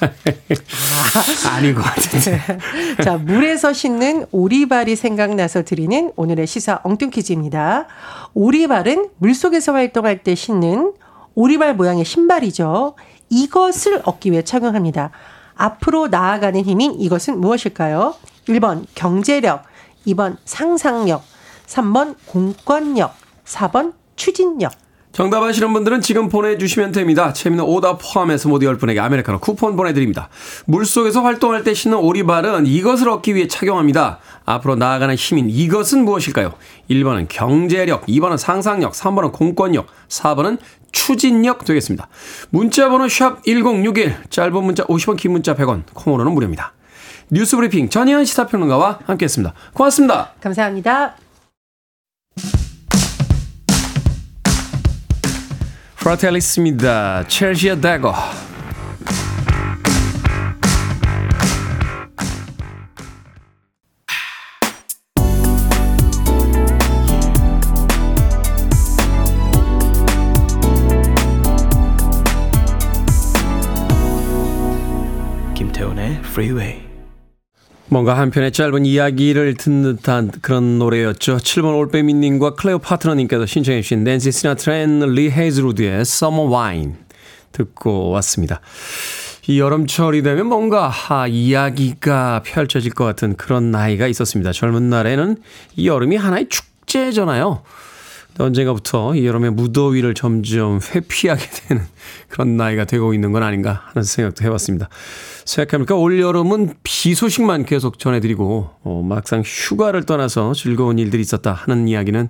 아, 0.01 1.49
아닌 1.55 1.75
것 1.75 1.81
같은데. 1.81 2.41
자, 3.03 3.17
물에서 3.17 3.73
씻는 3.73 4.25
오리발이 4.31 4.95
생각나서 4.95 5.63
드리는 5.63 6.11
오늘의 6.15 6.47
시사 6.47 6.79
엉뚱 6.83 7.09
퀴즈입니다. 7.09 7.87
오리발은 8.33 9.09
물속에서 9.17 9.73
활동할 9.73 10.23
때 10.23 10.35
신는 10.35 10.93
오리발 11.35 11.75
모양의 11.75 12.05
신발이죠. 12.05 12.95
이것을 13.29 14.01
얻기 14.05 14.31
위해 14.31 14.43
착용합니다. 14.43 15.11
앞으로 15.55 16.07
나아가는 16.07 16.59
힘인 16.61 16.93
이것은 16.99 17.39
무엇일까요? 17.39 18.15
1번 18.49 18.85
경제력, 18.95 19.63
2번 20.07 20.37
상상력, 20.43 21.23
3번 21.67 22.15
공권력, 22.25 23.13
4번 23.45 23.93
추진력. 24.15 24.71
정답 25.11 25.41
아시는 25.41 25.73
분들은 25.73 26.01
지금 26.01 26.29
보내주시면 26.29 26.91
됩니다. 26.91 27.33
재미는 27.33 27.63
오답 27.63 27.99
포함해서 28.01 28.47
모두 28.47 28.67
10분에게 28.67 28.99
아메리카노 28.99 29.39
쿠폰 29.39 29.75
보내드립니다. 29.75 30.29
물속에서 30.65 31.21
활동할 31.21 31.63
때 31.63 31.73
신는 31.73 31.97
오리발은 31.97 32.67
이것을 32.67 33.09
얻기 33.09 33.33
위해 33.33 33.47
착용합니다. 33.47 34.19
앞으로 34.45 34.75
나아가는 34.75 35.13
힘인 35.15 35.49
이것은 35.49 36.05
무엇일까요? 36.05 36.53
1번은 36.89 37.25
경제력, 37.27 38.05
2번은 38.05 38.37
상상력, 38.37 38.93
3번은 38.93 39.31
공권력, 39.31 39.87
4번은 40.07 40.59
추진력 40.91 41.65
되겠습니다. 41.65 42.07
문자 42.51 42.89
번호 42.89 43.07
샵 43.07 43.43
1061, 43.43 44.15
짧은 44.29 44.63
문자 44.63 44.85
50원, 44.85 45.17
긴 45.17 45.31
문자 45.31 45.55
100원, 45.55 45.83
콩으로는 45.93 46.31
무료입니다. 46.33 46.73
뉴스 47.31 47.55
브리핑 47.55 47.89
전희연 47.89 48.25
시사평론가와 48.25 48.99
함께했습니다. 49.05 49.53
고맙습니다. 49.73 50.33
감사합니다. 50.41 51.15
프라텔리스입니다. 55.97 57.27
첼시아 57.27 57.75
다거. 57.79 58.15
김태훈의 75.53 76.21
Freeway. 76.23 76.88
뭔가 77.91 78.17
한편의 78.19 78.51
짧은 78.51 78.85
이야기를 78.85 79.55
듣는 79.55 79.95
듯한 79.95 80.31
그런 80.41 80.77
노래였죠. 80.77 81.37
7번 81.37 81.75
올빼미님과 81.75 82.53
클레오 82.53 82.77
파트너님께서 82.79 83.47
신청해 83.47 83.81
주신 83.81 84.03
낸시 84.03 84.31
시나트라 84.31 84.75
앤리 84.75 85.31
헤이즈루드의 85.31 86.01
Summer 86.01 86.53
Wine 86.53 86.93
듣고 87.51 88.09
왔습니다. 88.11 88.61
이 89.47 89.59
여름철이 89.59 90.21
되면 90.21 90.45
뭔가 90.45 90.87
하, 90.87 91.25
이야기가 91.25 92.43
펼쳐질 92.45 92.93
것 92.93 93.05
같은 93.05 93.35
그런 93.35 93.71
나이가 93.71 94.05
있었습니다. 94.05 94.51
젊은 94.51 94.91
날에는 94.91 95.37
이 95.75 95.87
여름이 95.87 96.15
하나의 96.15 96.47
축제잖아요. 96.49 97.63
언젠가부터 98.43 99.15
이 99.15 99.25
여름의 99.25 99.51
무더위를 99.51 100.13
점점 100.13 100.79
회피하게 100.93 101.41
되는 101.67 101.83
그런 102.29 102.57
나이가 102.57 102.85
되고 102.85 103.13
있는 103.13 103.31
건 103.31 103.43
아닌가 103.43 103.83
하는 103.87 104.03
생각도 104.03 104.45
해봤습니다. 104.45 104.89
생각해보니까 105.45 105.95
올여름은 105.95 106.75
비 106.83 107.15
소식만 107.15 107.65
계속 107.65 107.99
전해드리고 107.99 108.69
어, 108.83 109.01
막상 109.07 109.41
휴가를 109.45 110.05
떠나서 110.05 110.53
즐거운 110.53 110.99
일들이 110.99 111.21
있었다 111.21 111.53
하는 111.53 111.87
이야기는 111.87 112.29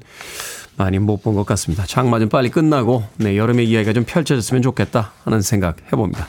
많이 0.77 0.97
못 0.99 1.21
본 1.21 1.35
것 1.35 1.45
같습니다. 1.45 1.85
장마 1.85 2.19
좀 2.19 2.29
빨리 2.29 2.49
끝나고 2.49 3.03
네, 3.17 3.35
여름의 3.37 3.67
이야기가 3.67 3.91
좀 3.93 4.05
펼쳐졌으면 4.05 4.61
좋겠다 4.61 5.11
하는 5.25 5.41
생각 5.41 5.75
해봅니다. 5.91 6.27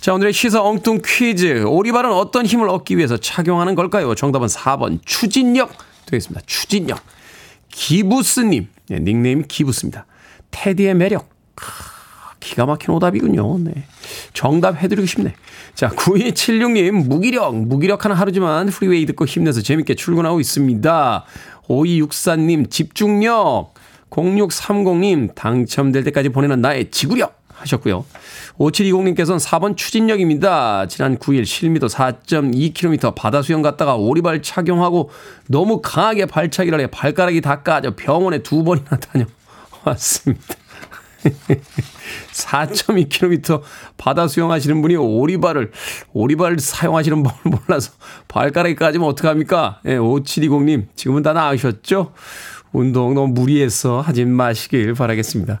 자, 0.00 0.14
오늘의 0.14 0.32
시사 0.32 0.62
엉뚱 0.62 1.00
퀴즈. 1.04 1.64
오리발은 1.64 2.12
어떤 2.12 2.46
힘을 2.46 2.68
얻기 2.68 2.96
위해서 2.96 3.16
착용하는 3.16 3.74
걸까요? 3.74 4.14
정답은 4.14 4.46
4번 4.48 4.98
추진력 5.04 5.72
되겠습니다. 6.06 6.40
추진력. 6.46 7.00
기부스님. 7.70 8.68
네, 8.92 9.00
닉네임이 9.00 9.44
기부스입니다. 9.48 10.04
테디의 10.50 10.94
매력. 10.94 11.30
기가 12.40 12.66
막힌 12.66 12.90
오답이군요. 12.94 13.58
네. 13.60 13.84
정답 14.34 14.76
해드리고 14.76 15.06
싶네. 15.06 15.34
자, 15.74 15.88
9276님, 15.88 17.08
무기력. 17.08 17.56
무기력한 17.56 18.12
하루지만 18.12 18.66
프리웨이 18.66 19.06
듣고 19.06 19.24
힘내서 19.24 19.62
재밌게 19.62 19.94
출근하고 19.94 20.40
있습니다. 20.40 21.24
5264님, 21.68 22.70
집중력. 22.70 23.72
0630님, 24.10 25.34
당첨될 25.34 26.04
때까지 26.04 26.28
보내는 26.28 26.60
나의 26.60 26.90
지구력. 26.90 27.41
하셨고요. 27.62 28.04
5720님께서는 28.58 29.40
4번 29.40 29.76
추진력입니다. 29.76 30.86
지난 30.86 31.16
9일 31.18 31.44
실미도 31.44 31.86
4.2km 31.86 33.14
바다 33.14 33.42
수영 33.42 33.62
갔다가 33.62 33.96
오리발 33.96 34.42
착용하고 34.42 35.10
너무 35.48 35.80
강하게 35.80 36.26
발차기를 36.26 36.80
해 36.80 36.86
발가락이 36.86 37.40
다 37.40 37.62
까져 37.62 37.94
병원에 37.96 38.38
두 38.38 38.62
번이나 38.64 38.98
다녀왔습니다. 39.84 40.56
4.2km 42.32 43.62
바다 43.96 44.28
수영하시는 44.28 44.82
분이 44.82 44.96
오리발을, 44.96 45.70
오리발을 46.12 46.58
사용하시는 46.58 47.22
법을 47.22 47.58
몰라서 47.66 47.92
발가락이 48.28 48.74
까지면 48.74 49.08
어떡합니까? 49.08 49.80
예, 49.86 49.96
5720님, 49.96 50.86
지금은 50.96 51.22
다 51.22 51.32
나으셨죠? 51.32 52.12
운동 52.72 53.14
너무 53.14 53.32
무리해서 53.32 54.00
하지 54.00 54.24
마시길 54.24 54.94
바라겠습니다. 54.94 55.60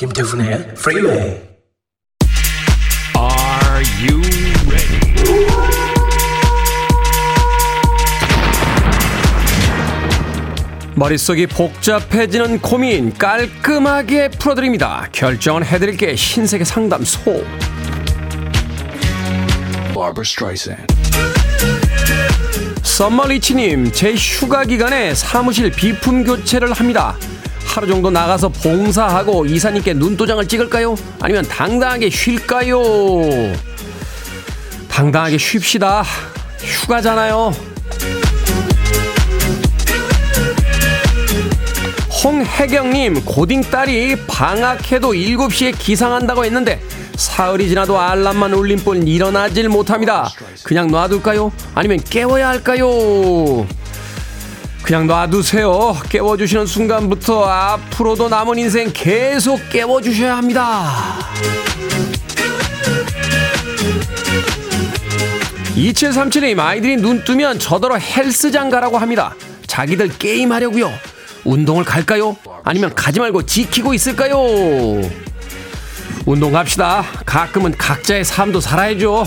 김태훈의 0.00 0.52
Freeway. 0.78 1.42
Are 3.18 3.84
you 4.00 4.22
ready? 4.66 4.98
머릿속이 10.94 11.48
복잡해지는 11.48 12.62
고민 12.62 13.12
깔끔하게 13.12 14.30
풀어드립니다. 14.30 15.06
결정은 15.12 15.66
해드릴게 15.66 16.16
신세계 16.16 16.64
상담소. 16.64 17.44
Barbara 19.92 20.22
Streisand. 20.22 20.86
썸머리치님, 22.82 23.92
제 23.92 24.14
휴가 24.14 24.64
기간에 24.64 25.14
사무실 25.14 25.70
비품 25.70 26.24
교체를 26.24 26.72
합니다. 26.72 27.18
하루 27.70 27.86
정도 27.86 28.10
나가서 28.10 28.48
봉사하고 28.48 29.46
이사님께 29.46 29.94
눈도장을 29.94 30.44
찍을까요? 30.48 30.96
아니면 31.20 31.44
당당하게 31.46 32.10
쉴까요? 32.10 32.82
당당하게 34.88 35.38
쉽시다. 35.38 36.02
휴가잖아요. 36.58 37.54
홍혜경님, 42.24 43.24
고딩 43.24 43.60
딸이 43.62 44.26
방학해도 44.26 45.12
7시에 45.12 45.78
기상한다고 45.78 46.44
했는데, 46.44 46.82
사흘이 47.14 47.68
지나도 47.68 48.00
알람만 48.00 48.52
울린 48.52 48.78
뿐 48.78 49.06
일어나질 49.06 49.68
못합니다. 49.68 50.28
그냥 50.64 50.88
놔둘까요? 50.88 51.52
아니면 51.76 52.00
깨워야 52.02 52.48
할까요? 52.48 53.64
그냥 54.82 55.06
놔두세요. 55.06 55.96
깨워주시는 56.08 56.66
순간부터 56.66 57.44
앞으로도 57.44 58.28
남은 58.28 58.58
인생 58.58 58.90
계속 58.92 59.60
깨워주셔야 59.70 60.36
합니다. 60.36 61.18
2737님, 65.76 66.58
아이들이 66.58 66.96
눈 66.96 67.24
뜨면 67.24 67.58
저더러 67.58 67.96
헬스장 67.96 68.68
가라고 68.70 68.98
합니다. 68.98 69.34
자기들 69.66 70.18
게임하려고요. 70.18 70.92
운동을 71.44 71.84
갈까요? 71.84 72.36
아니면 72.64 72.94
가지 72.94 73.20
말고 73.20 73.46
지키고 73.46 73.94
있을까요? 73.94 74.36
운동 76.26 76.52
갑시다. 76.52 77.04
가끔은 77.24 77.72
각자의 77.78 78.24
삶도 78.24 78.60
살아야죠. 78.60 79.24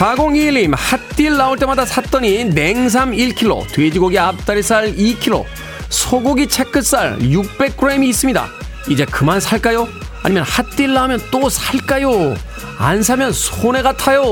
4021님, 0.00 0.72
핫딜 0.74 1.36
나올 1.36 1.58
때마다 1.58 1.84
샀더니 1.84 2.44
냉삼 2.44 3.10
1kg, 3.10 3.70
돼지고기 3.70 4.18
앞다리살 4.18 4.94
2kg, 4.94 5.44
소고기 5.90 6.46
채끝살 6.46 7.18
600g이 7.18 8.04
있습니다. 8.04 8.48
이제 8.88 9.04
그만 9.04 9.40
살까요? 9.40 9.86
아니면 10.22 10.44
핫딜 10.44 10.94
나오면 10.94 11.20
또 11.30 11.50
살까요? 11.50 12.34
안 12.78 13.02
사면 13.02 13.30
손해 13.30 13.82
같아요. 13.82 14.24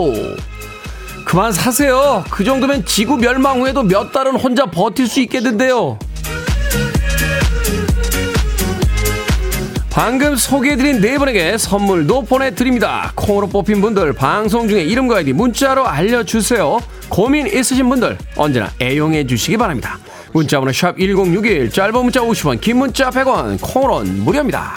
그만 1.27 1.53
사세요. 1.53 2.25
그 2.31 2.45
정도면 2.45 2.87
지구 2.87 3.19
멸망 3.19 3.61
후에도 3.61 3.83
몇 3.83 4.11
달은 4.11 4.37
혼자 4.37 4.65
버틸 4.65 5.07
수 5.07 5.21
있겠는데요. 5.21 5.99
방금 9.99 10.37
소개해드린 10.37 11.01
네 11.01 11.19
분에게 11.19 11.59
선물도 11.59 12.23
보내드립니다. 12.23 13.11
콩으로 13.17 13.49
뽑힌 13.49 13.81
분들 13.81 14.13
방송 14.13 14.69
중에 14.69 14.85
이름과 14.85 15.17
아이디 15.17 15.33
문자로 15.33 15.89
알려주세요. 15.89 16.79
고민 17.09 17.49
있으신 17.49 17.89
분들 17.89 18.17
언제나 18.37 18.71
애용해 18.81 19.27
주시기 19.27 19.57
바랍니다. 19.57 19.99
문자번호 20.33 20.71
샵 20.73 20.97
1061 20.97 21.73
짧은 21.73 21.93
문자 22.01 22.21
50원 22.21 22.61
긴 22.61 22.77
문자 22.77 23.11
100원 23.11 23.59
콩으로는 23.61 24.23
무료입니다. 24.23 24.73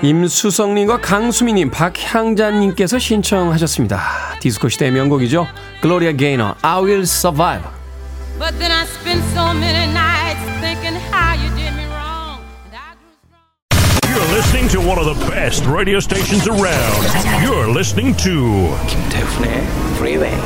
임수성님과 0.00 1.02
강수미님, 1.02 1.70
박향자님께서 1.70 2.98
신청하셨습니다. 2.98 4.00
디스코 4.40 4.70
시대의 4.70 4.92
명곡이죠. 4.92 5.46
글로리아 5.82 6.12
게이너, 6.12 6.54
I 6.62 6.82
Will 6.82 7.02
Survive. 7.02 7.77
But 8.38 8.56
then 8.60 8.70
I 8.70 8.86
spent 8.86 9.24
so 9.34 9.52
many 9.52 9.92
nights 9.92 10.38
thinking 10.62 10.94
how 11.10 11.34
you 11.34 11.50
did 11.58 11.74
me 11.74 11.86
wrong. 11.90 12.38
And 12.66 12.74
I 12.78 12.94
grew 12.94 13.10
strong. 13.26 14.14
You're 14.14 14.30
listening 14.32 14.68
to 14.68 14.78
one 14.78 14.96
of 14.96 15.06
the 15.06 15.18
best 15.26 15.66
radio 15.66 15.98
stations 15.98 16.46
around. 16.46 17.02
You're 17.42 17.66
listening 17.66 18.14
to 18.18 18.76
김태훈의 18.86 19.66
Freeway. 19.96 20.38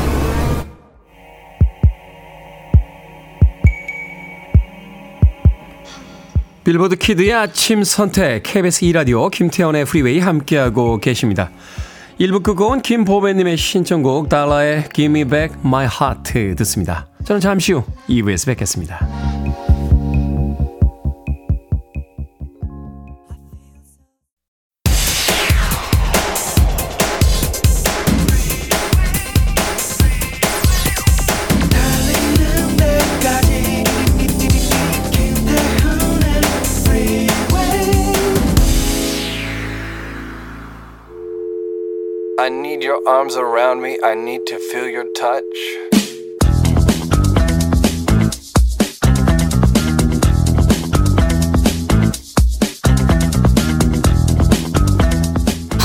빌보드 6.64 6.96
키드의 6.96 7.34
아침 7.34 7.84
선택 7.84 8.44
KBS 8.44 8.86
2라디오 8.86 9.30
김태훈의 9.30 9.84
프리웨이 9.84 10.18
함께하고 10.18 10.98
계십니다. 10.98 11.50
1부 12.18 12.42
끝곡은 12.42 12.80
김보배님의 12.80 13.58
신청곡 13.58 14.30
달러의 14.30 14.88
Give 14.94 15.10
Me 15.10 15.24
Back 15.24 15.60
My 15.62 15.86
Heart 15.86 16.54
듣습니다. 16.56 17.11
저는 17.24 17.40
잠시 17.40 17.72
후 17.72 17.84
2부에서 18.08 18.46
뵙겠습니다. 18.46 19.06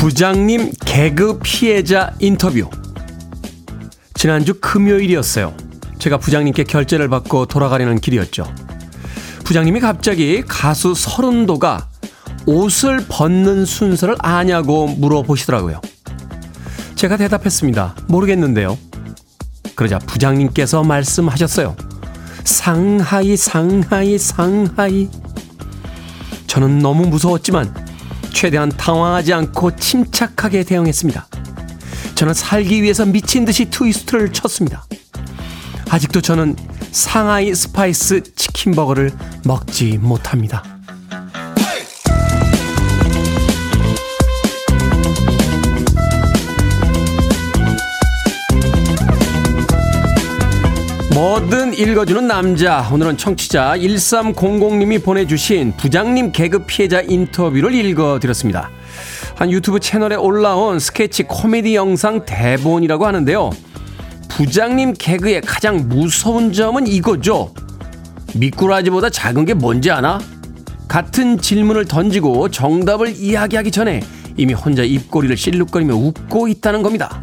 부장님 0.07 0.71
개그 0.85 1.39
피해자 1.43 2.13
인터뷰. 2.19 2.69
지난주 4.13 4.53
금요일이었어요. 4.61 5.53
제가 5.99 6.17
부장님께 6.17 6.63
결제를 6.63 7.09
받고 7.09 7.47
돌아가려는 7.47 7.99
길이었죠. 7.99 8.49
부장님이 9.43 9.81
갑자기 9.81 10.43
가수 10.47 10.93
서른도가 10.95 11.89
옷을 12.45 13.05
벗는 13.09 13.65
순서를 13.65 14.15
아냐고 14.19 14.87
물어보시더라고요. 14.87 15.81
제가 16.95 17.17
대답했습니다. 17.17 17.95
모르겠는데요. 18.07 18.77
그러자 19.75 19.99
부장님께서 19.99 20.85
말씀하셨어요. 20.85 21.75
상하이, 22.45 23.35
상하이, 23.35 24.17
상하이. 24.17 25.09
저는 26.47 26.79
너무 26.79 27.07
무서웠지만 27.07 27.86
최대한 28.37 28.69
당황하지 28.69 29.33
않고 29.33 29.75
침착하게 29.77 30.63
대응했습니다. 30.63 31.27
저는 32.13 32.35
살기 32.35 32.83
위해서 32.83 33.03
미친 33.03 33.45
듯이 33.45 33.65
트위스트를 33.65 34.31
쳤습니다. 34.31 34.85
아직도 35.89 36.21
저는 36.21 36.55
상하이 36.91 37.55
스파이스 37.55 38.21
치킨 38.35 38.73
버거를 38.73 39.11
먹지 39.43 39.97
못합니다. 39.97 40.76
뭐든 51.17 51.73
읽어주는 51.73 52.27
남자. 52.27 52.87
오늘은 52.93 53.17
청취자 53.17 53.73
1300님이 53.77 55.03
보내주신 55.03 55.73
부장님 55.75 56.31
개그 56.31 56.67
피해자 56.67 57.01
인터뷰를 57.01 57.73
읽어드렸습니다. 57.73 58.69
한 59.33 59.49
유튜브 59.49 59.79
채널에 59.79 60.15
올라온 60.15 60.77
스케치 60.77 61.23
코미디 61.23 61.73
영상 61.73 62.23
대본이라고 62.23 63.07
하는데요. 63.07 63.49
부장님 64.29 64.93
개그의 64.93 65.41
가장 65.41 65.89
무서운 65.89 66.53
점은 66.53 66.85
이거죠. 66.85 67.51
미꾸라지보다 68.35 69.09
작은 69.09 69.45
게 69.45 69.55
뭔지 69.55 69.89
아나? 69.89 70.19
같은 70.87 71.39
질문을 71.39 71.85
던지고 71.85 72.49
정답을 72.49 73.15
이야기하기 73.15 73.71
전에 73.71 74.01
이미 74.37 74.53
혼자 74.53 74.83
입꼬리를 74.83 75.35
실룩거리며 75.35 75.95
웃고 75.95 76.47
있다는 76.47 76.83
겁니다. 76.83 77.19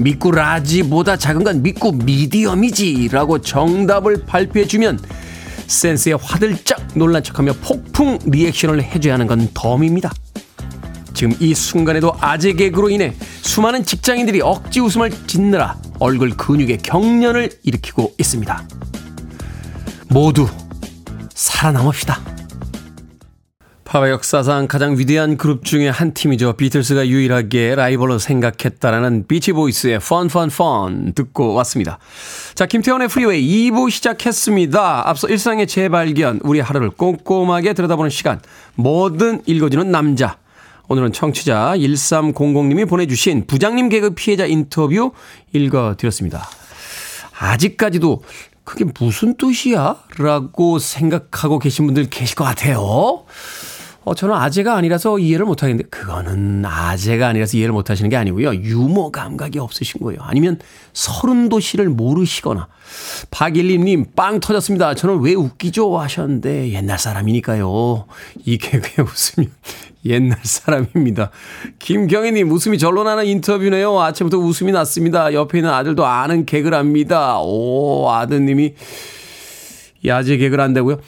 미꾸라지보다 0.00 1.16
작은 1.16 1.44
건 1.44 1.62
미꾸 1.62 1.92
미디엄이지 1.92 3.08
라고 3.12 3.40
정답을 3.40 4.24
발표해주면 4.26 4.98
센스에 5.66 6.14
화들짝 6.14 6.80
놀란 6.94 7.22
척하며 7.22 7.52
폭풍 7.62 8.18
리액션을 8.24 8.82
해줘야 8.82 9.14
하는 9.14 9.26
건 9.26 9.48
덤입니다. 9.54 10.10
지금 11.14 11.36
이 11.38 11.54
순간에도 11.54 12.16
아재 12.18 12.54
개그로 12.54 12.88
인해 12.90 13.14
수많은 13.42 13.84
직장인들이 13.84 14.40
억지 14.40 14.80
웃음을 14.80 15.10
짓느라 15.26 15.76
얼굴 15.98 16.30
근육에 16.30 16.78
경련을 16.78 17.50
일으키고 17.62 18.14
있습니다. 18.18 18.68
모두 20.08 20.48
살아남읍시다. 21.34 22.39
팝의 23.90 24.12
역사상 24.12 24.68
가장 24.68 24.96
위대한 24.96 25.36
그룹 25.36 25.64
중에 25.64 25.88
한 25.88 26.14
팀이죠. 26.14 26.52
비틀스가 26.52 27.08
유일하게 27.08 27.74
라이벌로 27.74 28.20
생각했다라는 28.20 29.26
비치보이스의 29.26 29.96
Fun 29.96 30.28
듣고 31.16 31.54
왔습니다. 31.54 31.98
자, 32.54 32.66
김태훈의 32.66 33.08
프리웨이 33.08 33.70
2부 33.72 33.90
시작했습니다. 33.90 35.08
앞서 35.08 35.26
일상의 35.26 35.66
재발견, 35.66 36.38
우리 36.44 36.60
하루를 36.60 36.90
꼼꼼하게 36.90 37.72
들여다보는 37.72 38.10
시간, 38.10 38.40
뭐든 38.76 39.42
읽어주는 39.46 39.90
남자. 39.90 40.38
오늘은 40.86 41.12
청취자 41.12 41.72
1300님이 41.74 42.88
보내주신 42.88 43.48
부장님 43.48 43.88
개그 43.88 44.10
피해자 44.10 44.46
인터뷰 44.46 45.10
읽어드렸습니다. 45.52 46.48
아직까지도 47.40 48.22
그게 48.62 48.84
무슨 49.00 49.36
뜻이야? 49.36 49.96
라고 50.18 50.78
생각하고 50.78 51.58
계신 51.58 51.86
분들 51.86 52.08
계실 52.08 52.36
것 52.36 52.44
같아요. 52.44 53.24
어, 54.02 54.14
저는 54.14 54.34
아재가 54.34 54.76
아니라서 54.76 55.18
이해를 55.18 55.44
못 55.44 55.62
하겠는데, 55.62 55.88
그거는 55.90 56.64
아재가 56.64 57.28
아니라서 57.28 57.56
이해를 57.58 57.72
못 57.72 57.90
하시는 57.90 58.08
게 58.08 58.16
아니고요. 58.16 58.54
유머 58.54 59.10
감각이 59.10 59.58
없으신 59.58 60.00
거예요. 60.00 60.20
아니면 60.22 60.58
서른도시를 60.94 61.90
모르시거나. 61.90 62.68
박일림님, 63.30 64.06
빵 64.16 64.40
터졌습니다. 64.40 64.94
저는 64.94 65.20
왜 65.20 65.34
웃기죠? 65.34 65.98
하셨는데, 65.98 66.72
옛날 66.72 66.98
사람이니까요. 66.98 68.06
이 68.46 68.56
개그에 68.56 69.04
웃으면 69.04 69.50
옛날 70.06 70.38
사람입니다. 70.42 71.30
김경희님, 71.78 72.50
웃음이 72.50 72.78
절로 72.78 73.04
나는 73.04 73.26
인터뷰네요. 73.26 74.00
아침부터 74.00 74.38
웃음이 74.38 74.72
났습니다. 74.72 75.34
옆에 75.34 75.58
있는 75.58 75.70
아들도 75.70 76.06
아는 76.06 76.46
개그랍니다. 76.46 77.38
오, 77.40 78.10
아드님이 78.10 78.74
야재 80.06 80.38
개그를 80.38 80.64
한다고요? 80.64 81.00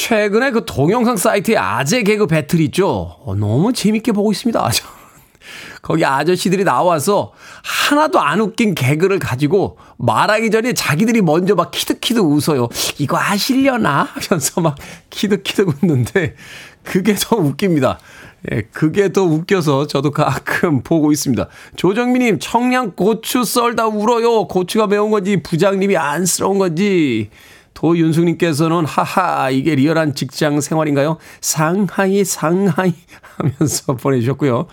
최근에 0.00 0.50
그 0.50 0.64
동영상 0.64 1.18
사이트에 1.18 1.58
아재 1.58 2.02
개그 2.02 2.26
배틀 2.26 2.58
있죠? 2.62 3.16
어, 3.22 3.34
너무 3.34 3.74
재밌게 3.74 4.12
보고 4.12 4.32
있습니다. 4.32 4.70
거기 5.82 6.06
아저씨들이 6.06 6.64
나와서 6.64 7.32
하나도 7.62 8.18
안 8.18 8.40
웃긴 8.40 8.74
개그를 8.74 9.18
가지고 9.18 9.76
말하기 9.98 10.50
전에 10.50 10.72
자기들이 10.72 11.20
먼저 11.20 11.54
막 11.54 11.70
키득키득 11.70 12.24
웃어요. 12.24 12.68
이거 12.98 13.18
하시려나? 13.18 14.08
하면서 14.10 14.62
막 14.62 14.76
키득키득 15.10 15.68
웃는데 15.82 16.34
그게 16.82 17.14
더 17.14 17.36
웃깁니다. 17.36 17.98
예, 18.52 18.62
그게 18.72 19.12
더 19.12 19.24
웃겨서 19.24 19.86
저도 19.86 20.12
가끔 20.12 20.82
보고 20.82 21.12
있습니다. 21.12 21.46
조정민님, 21.76 22.38
청양 22.38 22.92
고추 22.96 23.44
썰다 23.44 23.88
울어요. 23.88 24.46
고추가 24.48 24.86
매운 24.86 25.10
건지, 25.10 25.42
부장님이 25.42 25.98
안쓰러운 25.98 26.58
건지. 26.58 27.28
도윤숙님께서는 27.80 28.84
하하 28.84 29.48
이게 29.48 29.74
리얼한 29.74 30.14
직장 30.14 30.60
생활인가요? 30.60 31.16
상하이 31.40 32.24
상하이 32.24 32.92
하면서 33.38 33.96
보내주셨고요. 33.96 34.66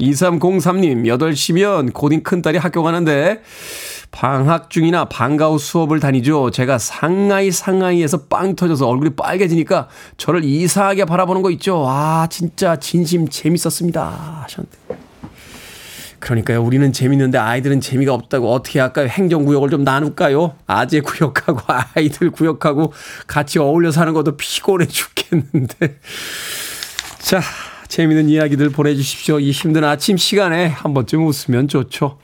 2303님 0.00 1.04
8시면 1.04 1.92
고딩 1.92 2.22
큰딸이 2.22 2.56
학교 2.56 2.82
가는데 2.82 3.42
방학 4.10 4.70
중이나 4.70 5.04
방과 5.04 5.50
후 5.50 5.58
수업을 5.58 6.00
다니죠. 6.00 6.50
제가 6.50 6.78
상하이 6.78 7.50
상하이에서 7.50 8.22
빵 8.30 8.56
터져서 8.56 8.88
얼굴이 8.88 9.10
빨개지니까 9.10 9.88
저를 10.16 10.42
이상하게 10.42 11.04
바라보는 11.04 11.42
거 11.42 11.50
있죠. 11.50 11.84
아 11.86 12.26
진짜 12.30 12.76
진심 12.76 13.28
재밌었습니다 13.28 14.44
하셨는데 14.44 14.89
그러니까요. 16.20 16.62
우리는 16.62 16.92
재밌는데 16.92 17.38
아이들은 17.38 17.80
재미가 17.80 18.14
없다고 18.14 18.52
어떻게 18.52 18.78
할까요? 18.78 19.08
행정구역을 19.08 19.70
좀 19.70 19.84
나눌까요? 19.84 20.54
아재 20.66 21.00
구역하고 21.00 21.60
아이들 21.94 22.30
구역하고 22.30 22.92
같이 23.26 23.58
어울려 23.58 23.90
사는 23.90 24.12
것도 24.12 24.36
피곤해 24.36 24.86
죽겠는데. 24.86 25.98
자, 27.18 27.40
재미있는 27.88 28.28
이야기들 28.28 28.70
보내주십시오. 28.70 29.40
이 29.40 29.50
힘든 29.50 29.82
아침 29.82 30.16
시간에 30.16 30.68
한 30.68 30.94
번쯤 30.94 31.26
웃으면 31.26 31.68
좋죠. 31.68 32.18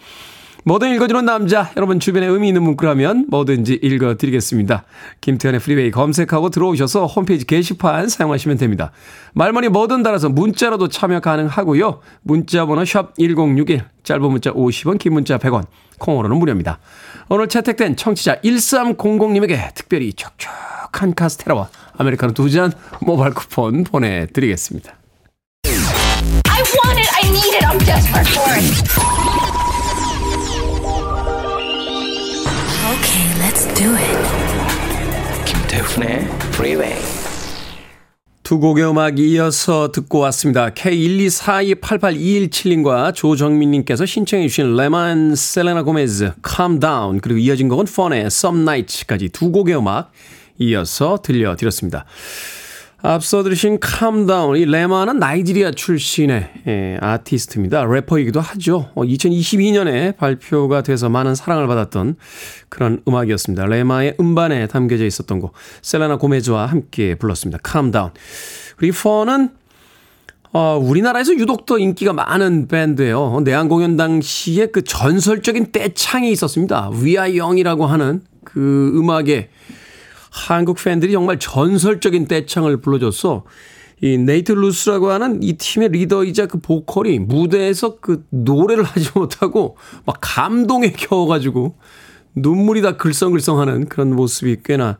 뭐든 0.66 0.92
읽어주는 0.96 1.24
남자, 1.24 1.70
여러분 1.76 2.00
주변에 2.00 2.26
의미 2.26 2.48
있는 2.48 2.60
문구라면 2.64 3.26
뭐든지 3.30 3.78
읽어드리겠습니다. 3.80 4.82
김태훈의 5.20 5.60
프리웨이 5.60 5.92
검색하고 5.92 6.50
들어오셔서 6.50 7.06
홈페이지 7.06 7.46
게시판 7.46 8.08
사용하시면 8.08 8.56
됩니다. 8.56 8.90
말머리 9.34 9.68
뭐든 9.68 10.02
달아서 10.02 10.28
문자로도 10.28 10.88
참여 10.88 11.20
가능하고요. 11.20 12.00
문자 12.22 12.66
번호 12.66 12.84
샵 12.84 13.14
1061, 13.16 13.84
짧은 14.02 14.22
문자 14.28 14.52
50원, 14.52 14.98
긴 14.98 15.12
문자 15.12 15.38
100원, 15.38 15.66
콩으로는 15.98 16.36
무료입니다. 16.36 16.80
오늘 17.28 17.46
채택된 17.46 17.94
청취자 17.94 18.40
1300님에게 18.40 19.72
특별히 19.72 20.12
촉촉한 20.14 21.14
카스테라와 21.14 21.68
아메리카노 21.96 22.32
두 22.32 22.50
잔 22.50 22.72
모바일 23.00 23.34
쿠폰 23.34 23.84
보내드리겠습니다. 23.84 24.96
I 25.64 26.62
want 26.82 26.98
it. 26.98 27.08
I 27.22 27.28
need 27.30 27.54
it. 27.54 27.64
I'm 27.64 27.78
desperate 27.78 28.28
for 28.34 28.50
it. 28.52 29.45
Do 33.76 33.94
it. 33.94 34.16
김태훈의 35.44 36.24
Freeway. 36.54 36.96
두 38.42 38.58
곡의 38.58 38.88
음악 38.88 39.18
이어서 39.18 39.92
듣고 39.92 40.20
왔습니다. 40.20 40.70
K124288217님과 40.70 43.14
조정민님께서 43.14 44.06
신청해 44.06 44.48
주신 44.48 44.74
레만 44.76 45.34
셀레나 45.34 45.82
고메즈 45.82 46.32
Calm 46.46 46.80
Down 46.80 47.20
그리고 47.20 47.38
이어진 47.38 47.68
곡은 47.68 47.84
펀의 47.84 48.20
Some 48.26 48.62
Night까지 48.62 49.28
두 49.28 49.52
곡의 49.52 49.76
음악 49.76 50.10
이어서 50.58 51.18
들려드렸습니다. 51.22 52.06
앞서 53.02 53.42
들으신 53.42 53.78
캄다운, 53.78 54.56
이 54.56 54.64
레마는 54.64 55.18
나이지리아 55.18 55.70
출신의 55.70 56.50
예, 56.66 56.98
아티스트입니다. 57.00 57.84
래퍼이기도 57.84 58.40
하죠. 58.40 58.90
어, 58.94 59.02
2022년에 59.02 60.16
발표가 60.16 60.82
돼서 60.82 61.08
많은 61.08 61.34
사랑을 61.34 61.66
받았던 61.66 62.16
그런 62.68 63.02
음악이었습니다. 63.06 63.66
레마의 63.66 64.16
음반에 64.18 64.66
담겨져 64.66 65.04
있었던 65.04 65.40
곡, 65.40 65.52
셀레나 65.82 66.16
고메즈와 66.16 66.66
함께 66.66 67.14
불렀습니다. 67.14 67.58
Calm 67.62 67.84
Down. 67.84 68.10
그리고 68.76 68.96
펀은 68.96 69.50
어, 70.52 70.78
우리나라에서 70.82 71.34
유독 71.34 71.66
더 71.66 71.78
인기가 71.78 72.14
많은 72.14 72.66
밴드예요. 72.66 73.40
내한 73.44 73.68
공연 73.68 73.98
당시에 73.98 74.66
그 74.66 74.82
전설적인 74.82 75.70
떼창이 75.70 76.30
있었습니다. 76.32 76.90
We 77.02 77.28
Are 77.28 77.41
Young이라고 77.41 77.84
하는 77.84 78.22
그 78.42 78.90
음악에 78.96 79.50
한국 80.36 80.76
팬들이 80.76 81.12
정말 81.12 81.38
전설적인 81.38 82.26
떼창을 82.28 82.82
불러줬어. 82.82 83.44
이 84.02 84.18
네이트 84.18 84.52
루스라고 84.52 85.10
하는 85.10 85.42
이 85.42 85.54
팀의 85.54 85.88
리더이자 85.88 86.46
그 86.46 86.60
보컬이 86.60 87.18
무대에서 87.18 87.96
그 88.00 88.24
노래를 88.28 88.84
하지 88.84 89.10
못하고 89.14 89.78
막 90.04 90.18
감동에 90.20 90.92
겨워가지고 90.92 91.76
눈물이 92.34 92.82
다 92.82 92.98
글썽글썽하는 92.98 93.88
그런 93.88 94.14
모습이 94.14 94.58
꽤나 94.62 94.98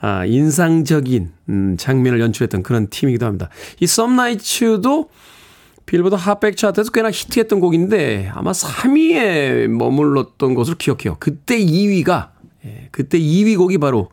아, 0.00 0.24
인상적인 0.24 1.30
음, 1.50 1.76
장면을 1.78 2.20
연출했던 2.20 2.62
그런 2.62 2.88
팀이기도 2.88 3.26
합니다. 3.26 3.50
이 3.80 3.86
썸나이츠도 3.86 5.10
빌보드 5.84 6.14
핫백 6.14 6.56
차트에서 6.56 6.90
꽤나 6.92 7.10
히트했던 7.10 7.60
곡인데 7.60 8.30
아마 8.32 8.52
3위에 8.52 9.66
머물렀던 9.66 10.54
것으로 10.54 10.78
기억해요. 10.78 11.18
그때 11.20 11.58
2위가 11.58 12.30
예, 12.64 12.88
그때 12.90 13.18
2위 13.18 13.58
곡이 13.58 13.76
바로 13.76 14.08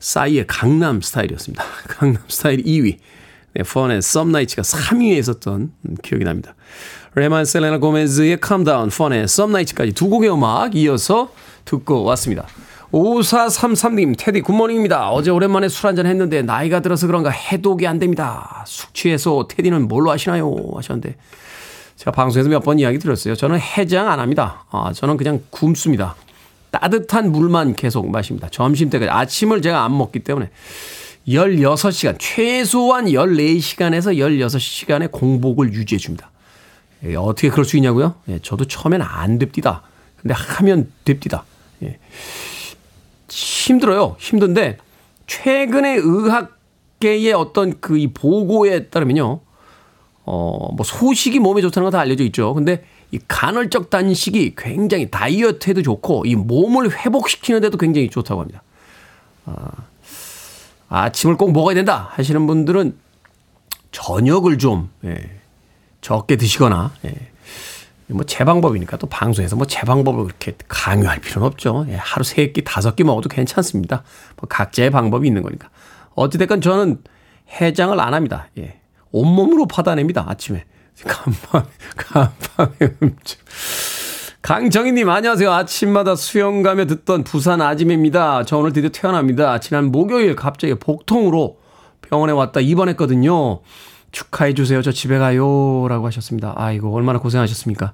싸이의 0.00 0.46
강남 0.46 1.00
스타일이었습니다. 1.00 1.64
강남 1.88 2.22
스타일 2.28 2.62
2위. 2.64 2.98
네, 3.54 3.62
펀의 3.62 4.02
썸나이츠가 4.02 4.62
3위에 4.62 5.18
있었던 5.18 5.72
기억이 6.02 6.24
납니다. 6.24 6.54
레마 7.14 7.46
셀레나 7.46 7.78
고메즈의 7.78 8.40
Calm 8.40 8.62
Down, 8.62 8.90
펀의 8.90 9.26
Some 9.28 9.45
Nights까지 9.45 9.92
두 9.92 10.08
곡의 10.10 10.30
음악 10.30 10.74
이어서 10.76 11.32
듣고 11.64 12.04
왔습니다. 12.04 12.46
5433님, 12.92 14.14
테디 14.18 14.42
굿모닝입니다. 14.42 15.10
어제 15.10 15.30
오랜만에 15.30 15.68
술 15.68 15.86
한잔 15.88 16.06
했는데 16.06 16.42
나이가 16.42 16.80
들어서 16.80 17.06
그런가 17.06 17.30
해독이 17.30 17.86
안 17.86 17.98
됩니다. 17.98 18.62
숙취 18.66 19.11
해소 19.11 19.48
테디는 19.48 19.88
뭘로 19.88 20.10
하시나요? 20.10 20.54
하셨는데 20.74 21.16
제가 21.96 22.10
방송에서 22.12 22.48
몇 22.50 22.62
번 22.62 22.78
이야기 22.78 22.98
드렸어요. 22.98 23.34
저는 23.34 23.58
해장 23.58 24.08
안 24.08 24.20
합니다. 24.20 24.66
아, 24.70 24.92
저는 24.94 25.16
그냥 25.16 25.40
굶습니다. 25.50 26.14
따뜻한 26.80 27.32
물만 27.32 27.74
계속 27.74 28.10
마십니다. 28.10 28.48
점심 28.50 28.90
때까지. 28.90 29.10
아침을 29.10 29.62
제가 29.62 29.84
안 29.84 29.96
먹기 29.96 30.20
때문에 30.20 30.50
16시간, 31.28 32.16
최소한 32.18 33.06
14시간에서 33.06 34.16
16시간의 34.16 35.10
공복을 35.10 35.72
유지해 35.72 35.98
줍니다. 35.98 36.30
예, 37.04 37.14
어떻게 37.16 37.48
그럴 37.48 37.64
수 37.64 37.76
있냐고요? 37.76 38.14
예, 38.28 38.38
저도 38.40 38.64
처음엔 38.66 39.02
안 39.02 39.38
됩디다. 39.38 39.82
근데 40.20 40.34
하면 40.34 40.90
됩디다. 41.04 41.44
예. 41.82 41.98
힘들어요. 43.28 44.16
힘든데 44.18 44.78
최근의 45.26 45.98
의학계의 45.98 47.32
어떤 47.32 47.80
그 47.80 47.96
이 47.98 48.06
보고에 48.12 48.84
따르면요. 48.88 49.40
어, 50.24 50.72
뭐 50.74 50.84
소식이 50.84 51.38
몸에 51.40 51.60
좋다는 51.60 51.84
건 51.86 51.92
다 51.92 52.00
알려져 52.00 52.24
있죠. 52.24 52.54
근데 52.54 52.84
이 53.12 53.18
간헐적 53.28 53.90
단식이 53.90 54.54
굉장히 54.56 55.10
다이어트에도 55.10 55.82
좋고 55.82 56.24
이 56.26 56.34
몸을 56.34 56.90
회복시키는 56.90 57.60
데도 57.60 57.78
굉장히 57.78 58.10
좋다고 58.10 58.40
합니다. 58.40 58.62
아, 59.46 59.70
아침을 60.88 61.36
꼭 61.36 61.52
먹어야 61.52 61.74
된다 61.74 62.08
하시는 62.12 62.46
분들은 62.46 62.96
저녁을 63.92 64.58
좀 64.58 64.90
예, 65.04 65.16
적게 66.00 66.36
드시거나 66.36 66.92
예, 67.04 67.14
뭐제 68.08 68.44
방법이니까 68.44 68.96
또 68.98 69.06
방송에서 69.06 69.56
뭐 69.56 69.66
제 69.66 69.80
방법을 69.82 70.24
그렇게 70.24 70.54
강요할 70.68 71.20
필요는 71.20 71.46
없죠. 71.46 71.86
예, 71.88 71.94
하루 71.94 72.24
세 72.24 72.52
끼, 72.52 72.62
다섯 72.64 72.96
끼 72.96 73.04
먹어도 73.04 73.28
괜찮습니다. 73.28 74.02
뭐 74.36 74.48
각자의 74.48 74.90
방법이 74.90 75.26
있는 75.26 75.42
거니까. 75.42 75.70
어찌됐건 76.14 76.60
저는 76.60 77.02
해장을 77.60 77.98
안 78.00 78.14
합니다. 78.14 78.48
예. 78.58 78.80
온몸으로 79.12 79.66
받아냅니다. 79.66 80.24
아침에. 80.28 80.64
간밤, 81.04 81.64
간밤에 81.96 82.94
음주. 83.02 83.36
강정희님, 84.42 85.08
안녕하세요. 85.10 85.52
아침마다 85.52 86.14
수영 86.14 86.62
가며 86.62 86.86
듣던 86.86 87.24
부산 87.24 87.60
아침입니다. 87.60 88.44
저 88.44 88.58
오늘 88.58 88.72
드디어 88.72 88.90
태어납니다. 88.90 89.58
지난 89.60 89.86
목요일 89.86 90.36
갑자기 90.36 90.74
복통으로 90.74 91.58
병원에 92.00 92.32
왔다 92.32 92.60
입원했거든요. 92.60 93.60
축하해주세요. 94.12 94.82
저 94.82 94.92
집에 94.92 95.18
가요. 95.18 95.86
라고 95.88 96.06
하셨습니다. 96.06 96.54
아이고, 96.56 96.94
얼마나 96.94 97.18
고생하셨습니까? 97.18 97.92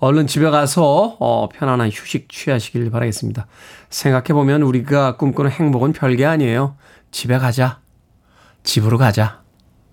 얼른 0.00 0.26
집에 0.26 0.50
가서, 0.50 1.16
어, 1.20 1.48
편안한 1.48 1.90
휴식 1.90 2.28
취하시길 2.28 2.90
바라겠습니다. 2.90 3.46
생각해보면 3.88 4.62
우리가 4.62 5.16
꿈꾸는 5.16 5.50
행복은 5.52 5.92
별게 5.92 6.26
아니에요. 6.26 6.76
집에 7.12 7.38
가자. 7.38 7.80
집으로 8.64 8.98
가자. 8.98 9.42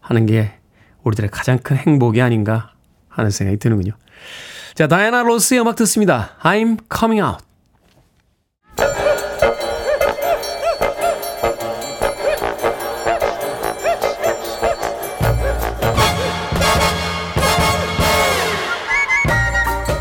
하는 0.02 0.26
게 0.26 0.61
우리들의 1.04 1.30
가장 1.32 1.58
큰 1.60 1.78
행복이 1.78 2.22
아닌가 2.22 2.72
하는 3.10 3.30
생각이 3.30 3.58
드는군요. 3.58 3.94
자, 4.74 4.88
다이아나 4.88 5.24
로스의 5.24 5.62
음악 5.62 5.76
듣습니다. 5.76 6.38
I'm 6.42 6.80
coming 6.94 7.22
out. 7.22 7.44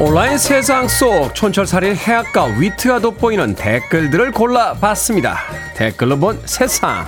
온라인 0.03 0.39
세상 0.39 0.89
속 0.89 1.35
촌철살인 1.35 1.95
해악과 1.95 2.47
위트가 2.59 3.01
돋보이는 3.01 3.55
댓글들을 3.55 4.33
골라봤습니다. 4.33 5.39
댓글로 5.77 6.19
본 6.19 6.41
세상. 6.47 7.07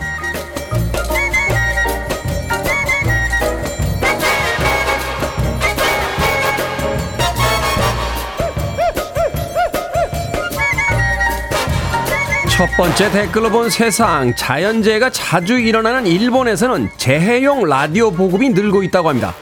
첫 12.56 12.68
번째 12.76 13.10
댓글로 13.10 13.50
본 13.50 13.70
세상 13.70 14.36
자연재해가 14.36 15.08
자주 15.10 15.58
일어나는 15.58 16.06
일본에서는 16.06 16.90
재해용 16.98 17.64
라디오 17.64 18.10
보급이 18.10 18.50
늘고 18.50 18.82
있다고 18.82 19.08
합니다. 19.08 19.34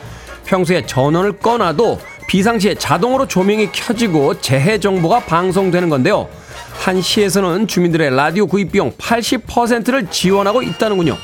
평소에 0.44 0.86
전원을 0.86 1.32
꺼놔도 1.38 1.98
비상시에 2.28 2.76
자동으로 2.76 3.26
조명이 3.26 3.72
켜지고 3.72 4.40
재해 4.40 4.78
정보가 4.78 5.20
방송되는 5.20 5.88
건데요. 5.88 6.28
한 6.78 7.02
시에서는 7.02 7.66
주민들의 7.66 8.14
라디오 8.14 8.46
구입 8.46 8.70
비용 8.70 8.92
80%를 8.92 10.06
지원하고 10.06 10.62
있다는군요. 10.62 11.16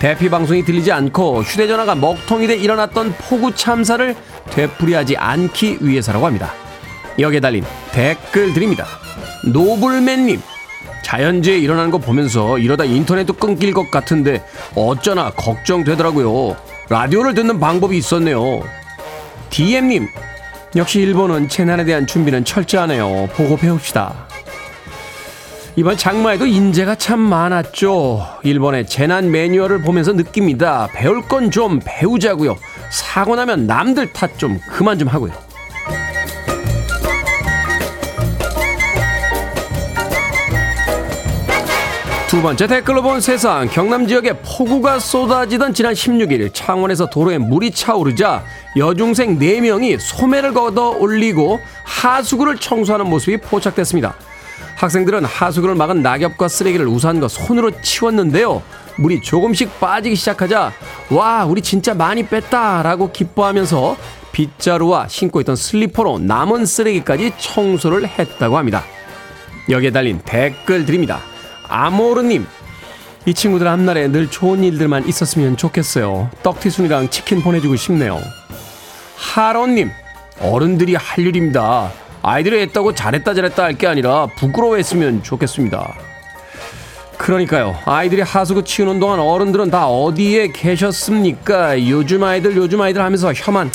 대피 0.00 0.28
방송이 0.28 0.64
들리지 0.64 0.90
않고 0.90 1.42
휴대전화가 1.42 1.94
먹통이 1.94 2.48
돼 2.48 2.56
일어났던 2.56 3.14
폭우 3.18 3.54
참사를 3.54 4.14
되풀이하지 4.50 5.16
않기 5.16 5.78
위해서라고 5.80 6.26
합니다. 6.26 6.52
여기에 7.18 7.40
달린 7.40 7.64
댓글 7.92 8.52
드립니다. 8.52 8.86
노블맨님, 9.44 10.42
자연재해 11.06 11.58
일어나는 11.60 11.92
거 11.92 11.98
보면서 11.98 12.58
이러다 12.58 12.82
인터넷도 12.82 13.34
끊길 13.34 13.72
것 13.72 13.92
같은데 13.92 14.44
어쩌나 14.74 15.30
걱정되더라고요. 15.30 16.56
라디오를 16.88 17.32
듣는 17.32 17.60
방법이 17.60 17.96
있었네요. 17.96 18.60
DM님, 19.50 20.08
역시 20.74 20.98
일본은 21.00 21.48
재난에 21.48 21.84
대한 21.84 22.08
준비는 22.08 22.44
철저하네요. 22.44 23.28
보고 23.36 23.56
배웁시다. 23.56 24.26
이번 25.76 25.96
장마에도 25.96 26.44
인재가 26.44 26.96
참 26.96 27.20
많았죠. 27.20 28.26
일본의 28.42 28.86
재난 28.86 29.30
매뉴얼을 29.30 29.82
보면서 29.82 30.12
느낍니다. 30.12 30.88
배울 30.92 31.22
건 31.22 31.52
좀 31.52 31.78
배우자고요. 31.84 32.56
사고 32.90 33.36
나면 33.36 33.68
남들 33.68 34.12
탓 34.12 34.38
좀 34.38 34.58
그만 34.72 34.98
좀 34.98 35.06
하고요. 35.06 35.32
두 42.36 42.42
번째 42.42 42.66
댓글로 42.66 43.00
본 43.00 43.22
세상 43.22 43.66
경남 43.66 44.06
지역에 44.06 44.34
폭우가 44.34 44.98
쏟아지던 44.98 45.72
지난 45.72 45.94
16일 45.94 46.52
창원에서 46.52 47.08
도로에 47.08 47.38
물이 47.38 47.70
차오르자 47.70 48.44
여중생 48.76 49.38
4명이 49.38 49.98
소매를 49.98 50.52
걷어 50.52 50.90
올리고 50.90 51.58
하수구를 51.84 52.58
청소하는 52.58 53.08
모습이 53.08 53.38
포착됐습니다. 53.38 54.14
학생들은 54.76 55.24
하수구를 55.24 55.76
막은 55.76 56.02
낙엽과 56.02 56.48
쓰레기를 56.48 56.86
우산과 56.86 57.28
손으로 57.28 57.80
치웠는데요. 57.80 58.62
물이 58.98 59.22
조금씩 59.22 59.80
빠지기 59.80 60.14
시작하자 60.14 60.72
와 61.12 61.46
우리 61.46 61.62
진짜 61.62 61.94
많이 61.94 62.22
뺐다 62.26 62.82
라고 62.82 63.12
기뻐하면서 63.12 63.96
빗자루와 64.32 65.08
신고 65.08 65.40
있던 65.40 65.56
슬리퍼로 65.56 66.18
남은 66.18 66.66
쓰레기까지 66.66 67.32
청소를 67.38 68.06
했다고 68.06 68.58
합니다. 68.58 68.84
여기에 69.70 69.90
달린 69.90 70.20
댓글 70.22 70.84
드립니다. 70.84 71.22
아모르님, 71.68 72.46
이 73.24 73.34
친구들 73.34 73.66
앞날에 73.66 74.08
늘 74.08 74.30
좋은 74.30 74.62
일들만 74.62 75.08
있었으면 75.08 75.56
좋겠어요. 75.56 76.30
떡튀순이랑 76.42 77.10
치킨 77.10 77.42
보내주고 77.42 77.76
싶네요. 77.76 78.20
하론님, 79.16 79.90
어른들이 80.40 80.94
할 80.94 81.26
일입니다. 81.26 81.90
아이들이 82.22 82.60
했다고 82.62 82.94
잘했다 82.94 83.34
잘했다 83.34 83.62
할 83.64 83.74
게 83.78 83.86
아니라 83.86 84.26
부끄러워했으면 84.38 85.22
좋겠습니다. 85.22 85.94
그러니까요. 87.16 87.76
아이들이 87.86 88.20
하수구 88.22 88.62
치우는 88.64 89.00
동안 89.00 89.18
어른들은 89.20 89.70
다 89.70 89.86
어디에 89.88 90.48
계셨습니까? 90.48 91.88
요즘 91.88 92.22
아이들 92.22 92.56
요즘 92.56 92.80
아이들 92.80 93.00
하면서 93.02 93.32
혀만 93.34 93.70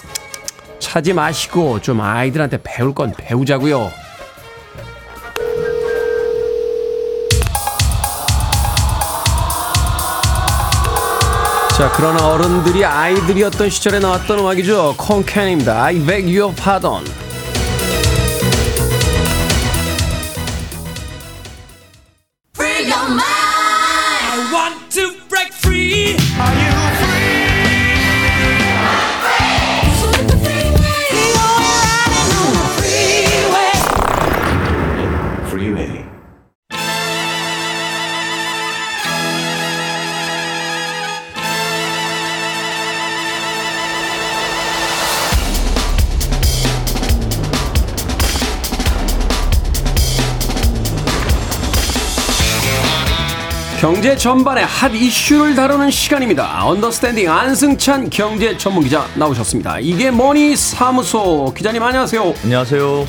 차지 0.80 1.14
마시고 1.14 1.82
좀 1.82 2.02
아이들한테 2.02 2.60
배울 2.64 2.94
건 2.94 3.14
배우자고요. 3.18 3.92
자, 11.82 11.92
그러나 11.96 12.28
어른들이 12.28 12.86
아이들이었던 12.86 13.72
시절에 13.72 13.98
나왔던 13.98 14.38
음악이죠. 14.38 14.94
콩캔입니다. 15.00 15.84
I 15.84 15.98
beg 16.06 16.40
your 16.40 16.56
pardon. 16.56 17.04
경제 53.82 54.16
전반의 54.16 54.64
핫 54.64 54.94
이슈를 54.94 55.56
다루는 55.56 55.90
시간입니다. 55.90 56.68
언더스탠딩 56.68 57.28
안승찬 57.28 58.12
경제 58.12 58.56
전문 58.56 58.84
기자 58.84 59.08
나오셨습니다. 59.16 59.80
이게 59.80 60.12
머니 60.12 60.56
사무소 60.56 61.52
기자님 61.58 61.82
안녕하세요. 61.82 62.36
안녕하세요. 62.44 63.08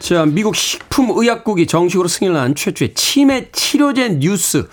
자, 0.00 0.26
미국 0.26 0.56
식품의약국이 0.56 1.68
정식으로 1.68 2.08
승인을 2.08 2.34
한 2.36 2.56
최초의 2.56 2.94
치매 2.94 3.48
치료제 3.52 4.08
뉴스. 4.08 4.66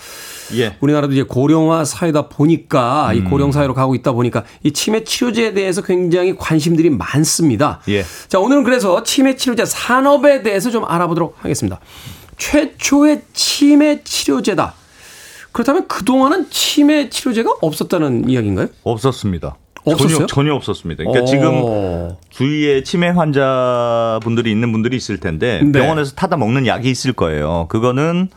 예. 0.55 0.77
우리나라도 0.79 1.13
이제 1.13 1.21
고령화 1.21 1.85
사회다 1.85 2.27
보니까 2.27 3.13
이 3.13 3.21
고령 3.21 3.51
사회로 3.51 3.75
가고 3.75 3.93
있다 3.93 4.13
보니까 4.13 4.45
이 4.63 4.73
치매 4.73 5.03
치료제에 5.03 5.53
대해서 5.53 5.83
굉장히 5.83 6.35
관심들이 6.35 6.89
많습니다. 6.89 7.81
예. 7.89 8.03
자, 8.29 8.39
오늘은 8.39 8.63
그래서 8.63 9.03
치매 9.03 9.35
치료제 9.35 9.63
산업에 9.63 10.41
대해서 10.41 10.71
좀 10.71 10.85
알아보도록 10.85 11.35
하겠습니다. 11.37 11.79
최초의 12.39 13.21
치매 13.33 14.01
치료제다. 14.03 14.73
그렇다면 15.55 15.87
그동안은 15.87 16.47
치매 16.49 17.09
치료제가 17.09 17.49
없었다는 17.61 18.29
이야기인가요? 18.29 18.67
없었습니다. 18.83 19.55
없었어요? 19.85 20.13
전혀, 20.17 20.25
전혀 20.27 20.53
없었습니다. 20.53 21.05
그러니까 21.05 21.23
어. 21.23 21.25
지금 21.25 22.15
주위에 22.29 22.83
치매 22.83 23.07
환자분들이 23.07 24.51
있는 24.51 24.73
분들이 24.73 24.97
있을 24.97 25.17
텐데 25.17 25.61
네. 25.63 25.71
병원에서 25.79 26.13
타다 26.13 26.35
먹는 26.35 26.67
약이 26.67 26.89
있을 26.89 27.13
거예요. 27.13 27.67
그거는 27.69 28.27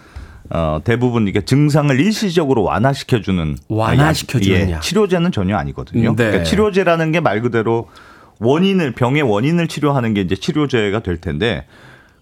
어, 0.50 0.78
대부분 0.84 1.26
이게 1.26 1.44
증상을 1.44 1.98
일시적으로 1.98 2.62
완화시켜주는 2.62 3.56
완화시켜주는 3.68 4.60
약. 4.60 4.68
예, 4.68 4.72
약. 4.74 4.80
치료제는 4.80 5.32
전혀 5.32 5.56
아니거든요. 5.56 6.10
네. 6.10 6.14
그러니까 6.14 6.44
치료제라는 6.44 7.10
게 7.10 7.18
말 7.18 7.42
그대로 7.42 7.88
원인을 8.38 8.92
병의 8.92 9.22
원인을 9.22 9.66
치료하는 9.66 10.14
게 10.14 10.20
이제 10.20 10.36
치료제가 10.36 11.00
될 11.00 11.16
텐데 11.20 11.66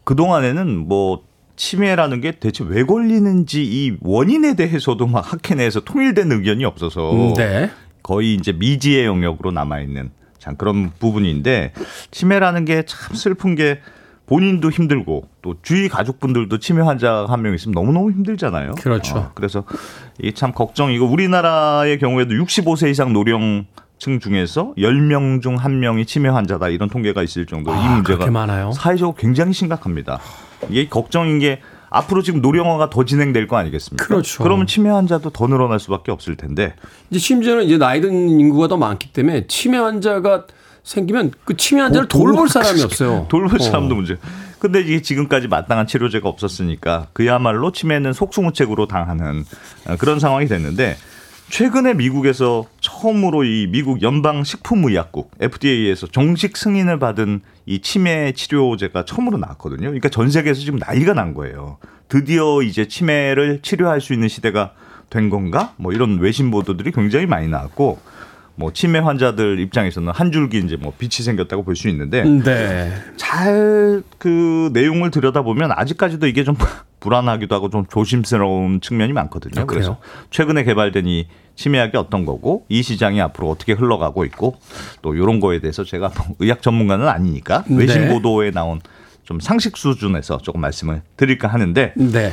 그 0.05 0.17
동안에는 0.17 0.89
뭐 0.89 1.26
치매라는 1.57 2.21
게 2.21 2.33
대체 2.33 2.65
왜 2.67 2.85
걸리는지 2.85 3.65
이 3.65 3.97
원인에 4.01 4.55
대해서도 4.57 5.07
막 5.07 5.33
학회 5.33 5.55
내에서 5.55 5.81
통일된 5.81 6.31
의견이 6.33 6.65
없어서 6.65 7.33
네. 7.37 7.71
거의 8.03 8.35
이제 8.35 8.53
미지의 8.53 9.07
영역으로 9.07 9.51
남아 9.51 9.81
있는 9.81 10.11
참 10.39 10.57
그런 10.57 10.91
부분인데 10.99 11.73
치매라는 12.11 12.65
게 12.67 12.83
참 12.87 13.17
슬픈 13.17 13.55
게 13.57 13.81
본인도 14.27 14.71
힘들고 14.71 15.29
또 15.43 15.55
주위 15.63 15.89
가족분들도 15.89 16.59
치매 16.59 16.83
환자 16.83 17.27
한 17.29 17.43
명 17.43 17.55
있으면 17.55 17.73
너무너무 17.75 18.11
힘들잖아요. 18.11 18.73
그렇죠. 18.75 19.17
어, 19.17 19.31
그래서 19.35 19.65
이게 20.21 20.33
참 20.35 20.53
걱정이고 20.53 21.07
우리나라의 21.07 21.99
경우에도 21.99 22.35
65세 22.35 22.91
이상 22.91 23.13
노령 23.13 23.67
층 23.99 24.19
중에서 24.21 24.75
10명 24.77 25.41
중 25.43 25.57
1명이 25.57 26.07
치매 26.07 26.29
환자다 26.29 26.69
이런 26.69 26.89
통계가 26.91 27.23
있을 27.23 27.47
정도로 27.47 27.77
이 27.77 27.81
아, 27.81 27.95
문제가 27.95 28.19
그렇게 28.19 28.31
많아요? 28.31 28.73
사회적으로 28.73 29.15
굉장히 29.15 29.53
심각합니다. 29.53 30.21
이게 30.71 30.89
걱정인 30.89 31.39
게 31.39 31.61
앞으로 31.91 32.23
지금 32.23 32.41
노령화가 32.43 32.91
더 32.91 33.05
진행될 33.05 33.47
거 33.47 33.57
아니겠습니까? 33.57 34.05
그렇죠. 34.07 34.43
그러면 34.43 34.67
치매 34.67 34.91
환자도 34.91 35.31
더 35.31 35.47
늘어날 35.47 35.79
수밖에 35.79 36.11
없을 36.13 36.37
텐데 36.37 36.75
이제 37.11 37.19
심지어는 37.19 37.65
이제 37.65 37.79
나이 37.79 38.01
든 38.01 38.29
인구가 38.41 38.69
더 38.69 38.77
많기 38.77 39.13
때문에 39.13 39.47
치매 39.47 39.79
환자가 39.79 40.47
생기면 40.83 41.33
그 41.45 41.57
치매 41.57 41.81
환자를 41.83 42.09
뭐 42.13 42.21
돌- 42.21 42.33
돌볼 42.33 42.49
사람이 42.49 42.83
없어요. 42.83 43.27
돌볼 43.31 43.61
어. 43.61 43.65
사람도 43.65 43.95
문제. 43.95 44.17
근데 44.59 44.81
이게 44.81 45.03
지금까지 45.03 45.49
마땅한 45.49 45.87
치료제가 45.87 46.29
없었으니까 46.29 47.09
그야말로 47.13 47.73
치매는 47.73 48.13
속수무책으로 48.13 48.87
당하는 48.89 49.45
어, 49.87 49.97
그런 49.97 50.19
상황이 50.19 50.47
됐는데 50.47 50.97
최근에 51.51 51.95
미국에서 51.95 52.65
처음으로 52.81 53.45
이 53.45 53.69
미국 53.71 54.03
연방 54.03 54.43
식품의약국 54.43 55.31
FDA에서 55.41 56.09
정식 56.09 56.57
승인을 56.57 56.99
받은 56.99 57.43
이 57.67 57.81
치매 57.81 58.33
치료제가 58.33 59.05
처음으로 59.05 59.39
나왔거든요. 59.39 59.89
그러니까 59.89 60.09
전 60.09 60.31
세계에서 60.31 60.61
지금 60.61 60.79
난리가 60.79 61.15
난 61.15 61.35
거예요. 61.35 61.79
드디어 62.09 62.63
이제 62.63 62.87
치매를 62.87 63.61
치료할 63.63 64.01
수 64.01 64.13
있는 64.13 64.29
시대가 64.29 64.73
된 65.11 65.31
건가? 65.31 65.75
뭐 65.77 65.93
이런 65.93 66.19
외신 66.19 66.51
보도들이 66.51 66.93
굉장히 66.93 67.27
많이 67.27 67.49
나왔고 67.49 67.99
뭐 68.57 68.73
치매 68.73 68.99
환자들 68.99 69.61
입장에서는 69.61 70.13
한 70.13 70.33
줄기 70.33 70.59
이제 70.59 70.77
뭐 70.77 70.93
빛이 70.99 71.25
생겼다고 71.25 71.63
볼 71.63 71.77
수 71.77 71.89
있는데 71.89 72.25
네. 72.25 72.91
잘그 73.17 74.71
내용을 74.73 75.11
들여다보면 75.11 75.73
아직까지도 75.73 76.27
이게 76.27 76.43
좀 76.43 76.57
불안하기도 77.01 77.55
하고 77.55 77.69
좀 77.71 77.85
조심스러운 77.87 78.81
측면이 78.81 79.13
많거든요. 79.13 79.63
아? 79.63 79.65
그래서 79.67 79.99
최근에 80.31 80.65
개발된 80.65 81.07
이 81.07 81.29
치매약이 81.55 81.97
어떤 81.97 82.25
거고 82.25 82.65
이 82.69 82.83
시장이 82.83 83.21
앞으로 83.21 83.51
어떻게 83.51 83.75
흘러가고 83.75 84.25
있고 84.25 84.57
또 85.03 85.15
이런 85.15 85.39
거에 85.39 85.61
대해서 85.61 85.85
제가 85.85 86.11
뭐 86.17 86.37
의학 86.41 86.63
전문가는 86.63 87.07
아니니까 87.07 87.65
외신 87.69 88.03
네. 88.03 88.09
보도에 88.09 88.51
나온 88.51 88.81
좀 89.25 89.39
상식 89.41 89.77
수준에서 89.77 90.39
조금 90.39 90.61
말씀을 90.63 91.03
드릴까 91.17 91.49
하는데 91.49 91.93
네. 91.97 92.33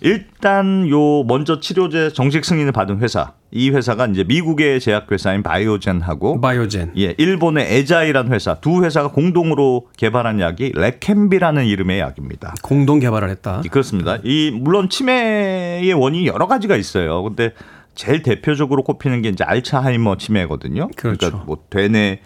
일단 0.00 0.88
요 0.88 1.24
먼저 1.24 1.60
치료제 1.60 2.12
정식 2.12 2.44
승인을 2.44 2.72
받은 2.72 3.00
회사 3.00 3.32
이 3.50 3.70
회사가 3.70 4.06
이제 4.06 4.24
미국의 4.24 4.80
제약 4.80 5.10
회사인 5.10 5.42
바이오젠하고 5.42 6.40
바이오젠. 6.40 6.92
예, 6.96 7.14
일본의 7.18 7.66
에자이란 7.78 8.32
회사 8.32 8.54
두 8.54 8.84
회사가 8.84 9.08
공동으로 9.08 9.88
개발한 9.96 10.40
약이 10.40 10.72
레캠비라는 10.74 11.66
이름의 11.66 12.00
약입니다. 12.00 12.54
공동 12.62 13.00
개발을 13.00 13.28
했다. 13.30 13.62
그렇습니다. 13.70 14.18
이 14.22 14.50
물론 14.52 14.88
치매의 14.88 15.92
원인이 15.92 16.26
여러 16.26 16.46
가지가 16.46 16.76
있어요. 16.76 17.22
근데 17.22 17.52
제일 17.94 18.22
대표적으로 18.22 18.84
꼽히는 18.84 19.22
게 19.22 19.28
이제 19.28 19.44
알츠하이머 19.44 20.16
치매거든요. 20.16 20.88
그렇죠. 20.96 21.26
러니까 21.26 21.44
뭐 21.44 21.58
되뇌 21.68 22.20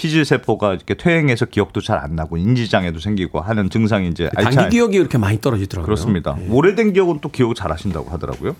피질 0.00 0.24
세포가 0.24 0.72
이렇게 0.72 0.94
퇴행해서 0.94 1.44
기억도 1.44 1.82
잘 1.82 2.00
안 2.00 2.16
나고 2.16 2.38
인지 2.38 2.70
장애도 2.70 3.00
생기고 3.00 3.42
하는 3.42 3.68
증상이 3.68 4.08
이제 4.08 4.30
단기 4.34 4.46
알츠하이머 4.46 4.70
기억이 4.70 4.96
이렇게 4.96 5.18
많이 5.18 5.38
떨어지더라고요. 5.38 5.84
그렇습니다. 5.84 6.38
오래된 6.48 6.94
기억은 6.94 7.18
또 7.20 7.28
기억을 7.28 7.54
잘 7.54 7.70
하신다고 7.70 8.08
하더라고요. 8.08 8.56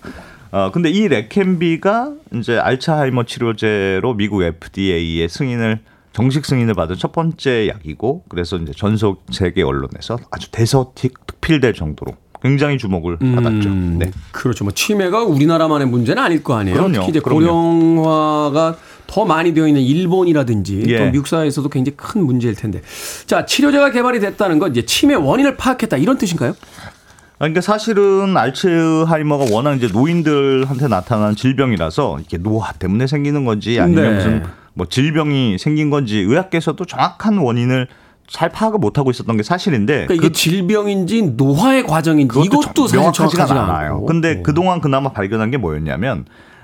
어, 0.51 0.69
근데 0.71 0.91
이 0.91 1.07
레캠비가 1.07 2.11
이제 2.35 2.59
알츠하이머 2.59 3.23
치료제로 3.23 4.13
미국 4.13 4.43
FDA의 4.43 5.27
승인을 5.27 5.79
정식 6.13 6.45
승인을 6.45 6.75
받은 6.75 6.97
첫 6.97 7.11
번째 7.11 7.69
약이고 7.69 8.25
그래서 8.29 8.57
이제 8.57 8.71
전 8.77 8.95
세계 9.31 9.63
언론에서 9.63 10.19
아주 10.29 10.51
대서특필될 10.51 11.73
정도로 11.73 12.11
굉장히 12.43 12.77
주목을 12.77 13.17
받았죠. 13.17 13.69
음, 13.69 13.95
네. 13.99 14.11
그렇죠. 14.31 14.63
뭐 14.63 14.73
치매가 14.73 15.23
우리나라만의 15.23 15.87
문제는 15.87 16.21
아닐 16.21 16.43
거 16.43 16.55
아니에요. 16.55 16.75
그럼요, 16.77 16.93
특히 16.93 17.09
이제 17.09 17.19
그럼요. 17.19 17.39
고령화가 17.39 18.77
더 19.11 19.25
많이 19.25 19.53
되어 19.53 19.67
있는 19.67 19.81
일본이라든지 19.81 20.85
예. 20.87 20.97
또 20.97 21.11
미국 21.11 21.27
사회에서도 21.27 21.67
굉장히 21.67 21.97
큰 21.97 22.25
문제일 22.25 22.55
텐데. 22.55 22.81
자, 23.25 23.45
치료제가 23.45 23.91
개발이 23.91 24.21
됐다는 24.21 24.57
건 24.57 24.71
이제 24.71 24.83
치매 24.85 25.15
원인을 25.15 25.57
파악했다 25.57 25.97
이런 25.97 26.17
뜻인가요? 26.17 26.51
아, 26.51 27.39
그러니까 27.39 27.59
사실은 27.59 28.37
알츠하이머가 28.37 29.53
워낙 29.53 29.75
이제 29.75 29.89
노인들한테 29.91 30.87
나타나는 30.87 31.35
질병이라서 31.35 32.19
이게 32.21 32.37
노화 32.37 32.71
때문에 32.71 33.05
생기는 33.05 33.43
건지 33.43 33.81
아니면 33.81 34.03
네. 34.03 34.15
무슨 34.15 34.43
뭐 34.73 34.87
질병이 34.87 35.57
생긴 35.57 35.89
건지 35.89 36.19
의학계에서도 36.19 36.85
정확한 36.85 37.39
원인을 37.39 37.87
잘 38.29 38.47
파악을 38.47 38.79
못 38.79 38.97
하고 38.97 39.11
있었던 39.11 39.35
게 39.35 39.43
사실인데 39.43 40.05
그러니까 40.05 40.13
이게 40.13 40.31
질병인지 40.31 41.23
노화의 41.35 41.83
과정인지 41.83 42.39
이것도 42.45 42.87
사실 42.87 42.99
명확하지가 42.99 43.45
정확하지가 43.45 43.63
않아요. 43.63 43.93
않고. 43.95 44.05
근데 44.05 44.37
어. 44.39 44.43
그동안 44.43 44.79
그나마 44.79 45.11
발견한 45.11 45.51
게 45.51 45.57
뭐였냐면 45.57 46.23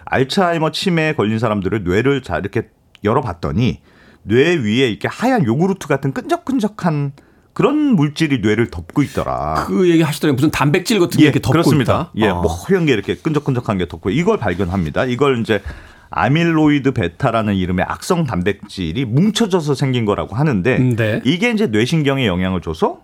알츠하이머 0.09 0.71
치매에 0.71 1.13
걸린 1.13 1.39
사람들을 1.39 1.83
뇌를 1.83 2.21
자 2.21 2.37
이렇게 2.37 2.69
열어봤더니 3.03 3.81
뇌 4.23 4.55
위에 4.55 4.89
이렇게 4.89 5.07
하얀 5.07 5.45
요구르트 5.45 5.87
같은 5.87 6.13
끈적끈적한 6.13 7.13
그런 7.53 7.95
물질이 7.95 8.39
뇌를 8.39 8.69
덮고 8.69 9.01
있더라. 9.01 9.65
그 9.67 9.89
얘기 9.89 10.03
하시더라고요. 10.03 10.35
무슨 10.35 10.51
단백질 10.51 10.99
같은 10.99 11.17
게 11.17 11.23
이렇게 11.23 11.39
덮고 11.39 11.53
그렇습니다. 11.53 11.93
있다. 11.93 12.11
예, 12.17 12.29
아. 12.29 12.35
뭐 12.35 12.53
허연 12.53 12.85
게 12.85 12.93
이렇게 12.93 13.15
끈적끈적한 13.15 13.79
게 13.79 13.87
덮고 13.87 14.11
이걸 14.11 14.37
발견합니다. 14.37 15.05
이걸 15.05 15.39
이제 15.39 15.61
아밀로이드 16.09 16.91
베타라는 16.91 17.55
이름의 17.55 17.85
악성 17.87 18.25
단백질이 18.25 19.05
뭉쳐져서 19.05 19.73
생긴 19.73 20.05
거라고 20.05 20.35
하는데 20.35 20.77
네. 20.77 21.21
이게 21.25 21.49
이제 21.49 21.67
뇌신경에 21.67 22.27
영향을 22.27 22.61
줘서 22.61 23.01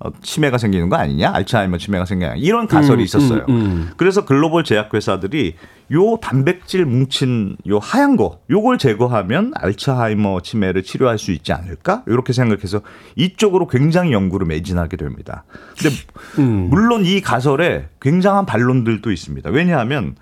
어, 0.00 0.10
치매가 0.22 0.58
생기는 0.58 0.88
거 0.88 0.96
아니냐? 0.96 1.32
알츠하이머 1.34 1.78
치매가 1.78 2.04
생기냐? 2.04 2.34
이런 2.36 2.68
가설이 2.68 3.02
음, 3.02 3.04
있었어요. 3.04 3.44
음, 3.48 3.54
음. 3.54 3.90
그래서 3.96 4.24
글로벌 4.24 4.62
제약 4.62 4.94
회사들이 4.94 5.56
요 5.92 6.18
단백질 6.20 6.84
뭉친 6.84 7.56
요 7.68 7.78
하얀 7.78 8.16
거 8.16 8.38
요걸 8.48 8.78
제거하면 8.78 9.52
알츠하이머 9.56 10.40
치매를 10.42 10.84
치료할 10.84 11.18
수 11.18 11.32
있지 11.32 11.52
않을까? 11.52 12.04
이렇게 12.06 12.32
생각해서 12.32 12.82
이쪽으로 13.16 13.66
굉장히 13.66 14.12
연구를 14.12 14.46
매진하게 14.46 14.96
됩니다. 14.96 15.44
근데 15.76 15.96
음. 16.38 16.68
물론 16.70 17.04
이 17.04 17.20
가설에 17.20 17.88
굉장한 18.00 18.46
반론들도 18.46 19.10
있습니다. 19.10 19.50
왜냐하면 19.50 20.14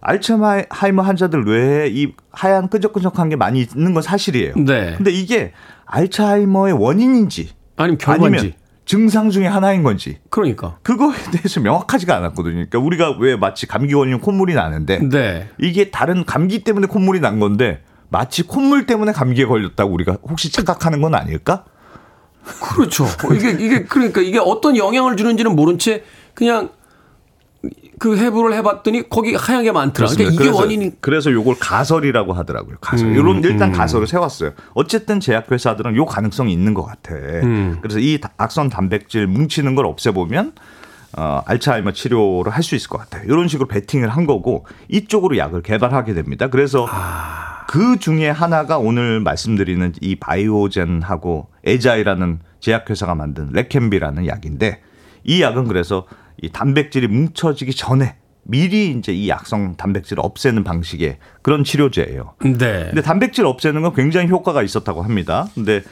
알츠하이머 0.00 1.02
환자들 1.02 1.44
뇌에 1.44 1.88
이 1.88 2.12
하얀 2.30 2.68
끈적끈적한 2.70 3.28
게 3.28 3.36
많이 3.36 3.60
있는 3.60 3.92
건 3.92 4.02
사실이에요. 4.02 4.54
네. 4.56 4.94
근데 4.96 5.10
이게 5.10 5.52
알츠하이머의 5.84 6.74
원인인지 6.74 7.50
아니면 7.76 7.98
결과인지. 7.98 8.54
증상 8.88 9.28
중에 9.28 9.46
하나인 9.46 9.82
건지 9.82 10.18
그러니까. 10.30 10.78
그거에 10.82 11.14
대해서 11.30 11.60
명확하지가 11.60 12.16
않았거든요. 12.16 12.54
그러니까 12.54 12.78
우리가 12.78 13.18
왜 13.20 13.36
마치 13.36 13.66
감기 13.66 13.92
걸리면 13.92 14.20
콧물이 14.22 14.54
나는데 14.54 15.00
네. 15.10 15.50
이게 15.58 15.90
다른 15.90 16.24
감기 16.24 16.64
때문에 16.64 16.86
콧물이 16.86 17.20
난 17.20 17.38
건데 17.38 17.82
마치 18.08 18.44
콧물 18.44 18.86
때문에 18.86 19.12
감기에 19.12 19.44
걸렸다고 19.44 19.92
우리가 19.92 20.16
혹시 20.22 20.50
착각하는 20.50 21.02
건 21.02 21.14
아닐까? 21.14 21.66
그렇죠. 22.62 23.04
이게 23.34 23.50
이게 23.50 23.84
그러니까 23.84 24.22
이게 24.22 24.38
어떤 24.38 24.74
영향을 24.74 25.18
주는지는 25.18 25.54
모른 25.54 25.78
채 25.78 26.02
그냥 26.32 26.70
그 27.98 28.16
해부를 28.16 28.54
해봤더니 28.56 29.08
거기 29.08 29.34
하얀 29.34 29.64
게 29.64 29.72
많더라. 29.72 30.08
그러니까 30.08 30.32
이게 30.34 30.44
그래서, 30.44 30.58
원인이 30.58 30.92
그래서 31.00 31.32
요걸 31.32 31.56
가설이라고 31.58 32.32
하더라고요. 32.32 32.76
가설. 32.80 33.08
음, 33.08 33.14
이런 33.16 33.42
일단 33.44 33.70
음. 33.70 33.72
가설을 33.72 34.06
세웠어요. 34.06 34.52
어쨌든 34.74 35.20
제약회사들은 35.20 35.96
요 35.96 36.04
가능성이 36.06 36.52
있는 36.52 36.74
것 36.74 36.84
같아. 36.84 37.14
음. 37.14 37.78
그래서 37.82 37.98
이 37.98 38.18
악성 38.36 38.68
단백질 38.68 39.26
뭉치는 39.26 39.74
걸 39.74 39.86
없애보면 39.86 40.52
어, 41.16 41.42
알츠하이머 41.46 41.92
치료를 41.92 42.52
할 42.52 42.62
수 42.62 42.74
있을 42.76 42.88
것 42.90 42.98
같아요. 42.98 43.24
이런 43.24 43.48
식으로 43.48 43.66
베팅을 43.66 44.10
한 44.10 44.26
거고 44.26 44.66
이쪽으로 44.88 45.38
약을 45.38 45.62
개발하게 45.62 46.14
됩니다. 46.14 46.48
그래서 46.48 46.86
그 47.66 47.98
중에 47.98 48.28
하나가 48.30 48.78
오늘 48.78 49.20
말씀드리는 49.20 49.94
이 50.00 50.16
바이오젠하고 50.16 51.48
에자이라는 51.64 52.40
제약회사가 52.60 53.14
만든 53.14 53.48
레캠비라는 53.52 54.26
약인데 54.26 54.82
이 55.24 55.42
약은 55.42 55.66
그래서 55.68 56.06
이 56.42 56.50
단백질이 56.50 57.08
뭉쳐지기 57.08 57.74
전에 57.74 58.16
미리 58.42 58.90
이제 58.90 59.12
이 59.12 59.28
약성 59.28 59.76
단백질을 59.76 60.24
없애는 60.24 60.64
방식의 60.64 61.18
그런 61.42 61.64
치료제예요. 61.64 62.34
네. 62.42 62.86
근데 62.86 63.02
단백질 63.02 63.44
없애는 63.44 63.82
건 63.82 63.94
굉장히 63.94 64.28
효과가 64.28 64.62
있었다고 64.62 65.02
합니다. 65.02 65.46
근데 65.54 65.82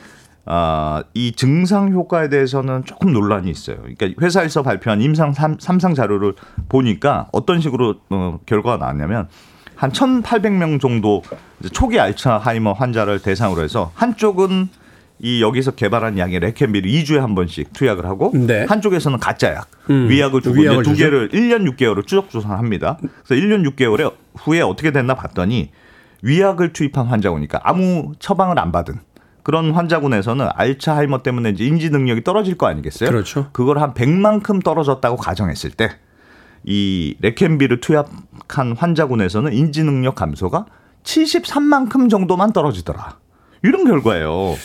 아, 0.46 1.02
이 1.12 1.32
증상 1.32 1.92
효과에 1.92 2.28
대해서는 2.28 2.84
조금 2.84 3.12
논란이 3.12 3.50
있어요. 3.50 3.78
그러니까 3.78 4.08
회사에서 4.22 4.62
발표한 4.62 5.02
임상 5.02 5.34
삼상 5.58 5.94
자료를 5.94 6.34
보니까 6.68 7.28
어떤 7.32 7.60
식으로 7.60 7.96
어, 8.10 8.38
결과가 8.46 8.78
나왔냐면 8.78 9.28
한 9.74 9.90
1,800명 9.90 10.80
정도 10.80 11.22
이제 11.60 11.68
초기 11.68 12.00
알츠하이머 12.00 12.72
환자를 12.72 13.20
대상으로 13.20 13.62
해서 13.62 13.90
한쪽은 13.94 14.68
이 15.18 15.42
여기서 15.42 15.72
개발한 15.72 16.18
약의 16.18 16.40
레켄비를 16.40 16.90
2주에 16.90 17.18
한 17.18 17.34
번씩 17.34 17.72
투약을 17.72 18.04
하고 18.04 18.32
네. 18.34 18.64
한쪽에서는 18.68 19.18
가짜 19.18 19.54
약 19.54 19.68
음, 19.90 20.08
위약을 20.08 20.42
주고 20.42 20.60
위약을 20.60 20.82
두. 20.84 20.94
개를 20.94 21.30
1년 21.30 21.70
6개월을 21.74 22.06
추적 22.06 22.28
조사합니다. 22.30 22.98
그래서 23.24 23.42
1년 23.46 23.66
6개월에 23.70 24.12
후에 24.36 24.60
어떻게 24.60 24.90
됐나 24.90 25.14
봤더니 25.14 25.70
위약을 26.22 26.72
투입한 26.72 27.06
환자군이니까 27.06 27.60
아무 27.64 28.12
처방을 28.18 28.58
안 28.58 28.72
받은 28.72 29.00
그런 29.42 29.70
환자군에서는 29.70 30.48
알츠하이머 30.54 31.22
때문에 31.22 31.50
이제 31.50 31.64
인지 31.64 31.88
능력이 31.90 32.24
떨어질 32.24 32.56
거 32.58 32.66
아니겠어요? 32.66 33.08
그렇죠. 33.08 33.48
그걸 33.52 33.78
한 33.78 33.94
100만큼 33.94 34.62
떨어졌다고 34.62 35.16
가정했을 35.16 35.70
때 35.70 35.90
이 36.68 37.14
레켄비를 37.20 37.80
투약한 37.80 38.74
환자군에서는 38.76 39.52
인지 39.52 39.84
능력 39.84 40.16
감소가 40.16 40.66
73만큼 41.04 42.10
정도만 42.10 42.52
떨어지더라. 42.52 43.18
이런 43.62 43.84
결과예요. 43.84 44.56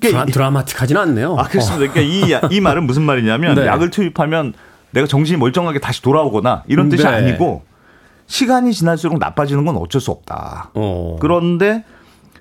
드라, 0.00 0.24
드라마틱하진 0.26 0.96
않네요. 0.96 1.36
아, 1.38 1.44
그렇습니다. 1.44 1.92
그러니까 1.92 2.00
이, 2.00 2.30
야- 2.32 2.40
이 2.50 2.60
말은 2.60 2.84
무슨 2.86 3.02
말이냐면 3.02 3.54
네. 3.56 3.66
약을 3.66 3.90
투입하면 3.90 4.52
내가 4.90 5.06
정신이 5.06 5.38
멀쩡하게 5.38 5.78
다시 5.80 6.02
돌아오거나 6.02 6.64
이런 6.68 6.88
뜻이 6.88 7.02
네. 7.04 7.08
아니고 7.08 7.62
시간이 8.26 8.72
지날수록 8.72 9.18
나빠지는 9.18 9.64
건 9.64 9.76
어쩔 9.76 10.00
수 10.00 10.10
없다. 10.10 10.70
어. 10.74 11.16
그런데 11.20 11.84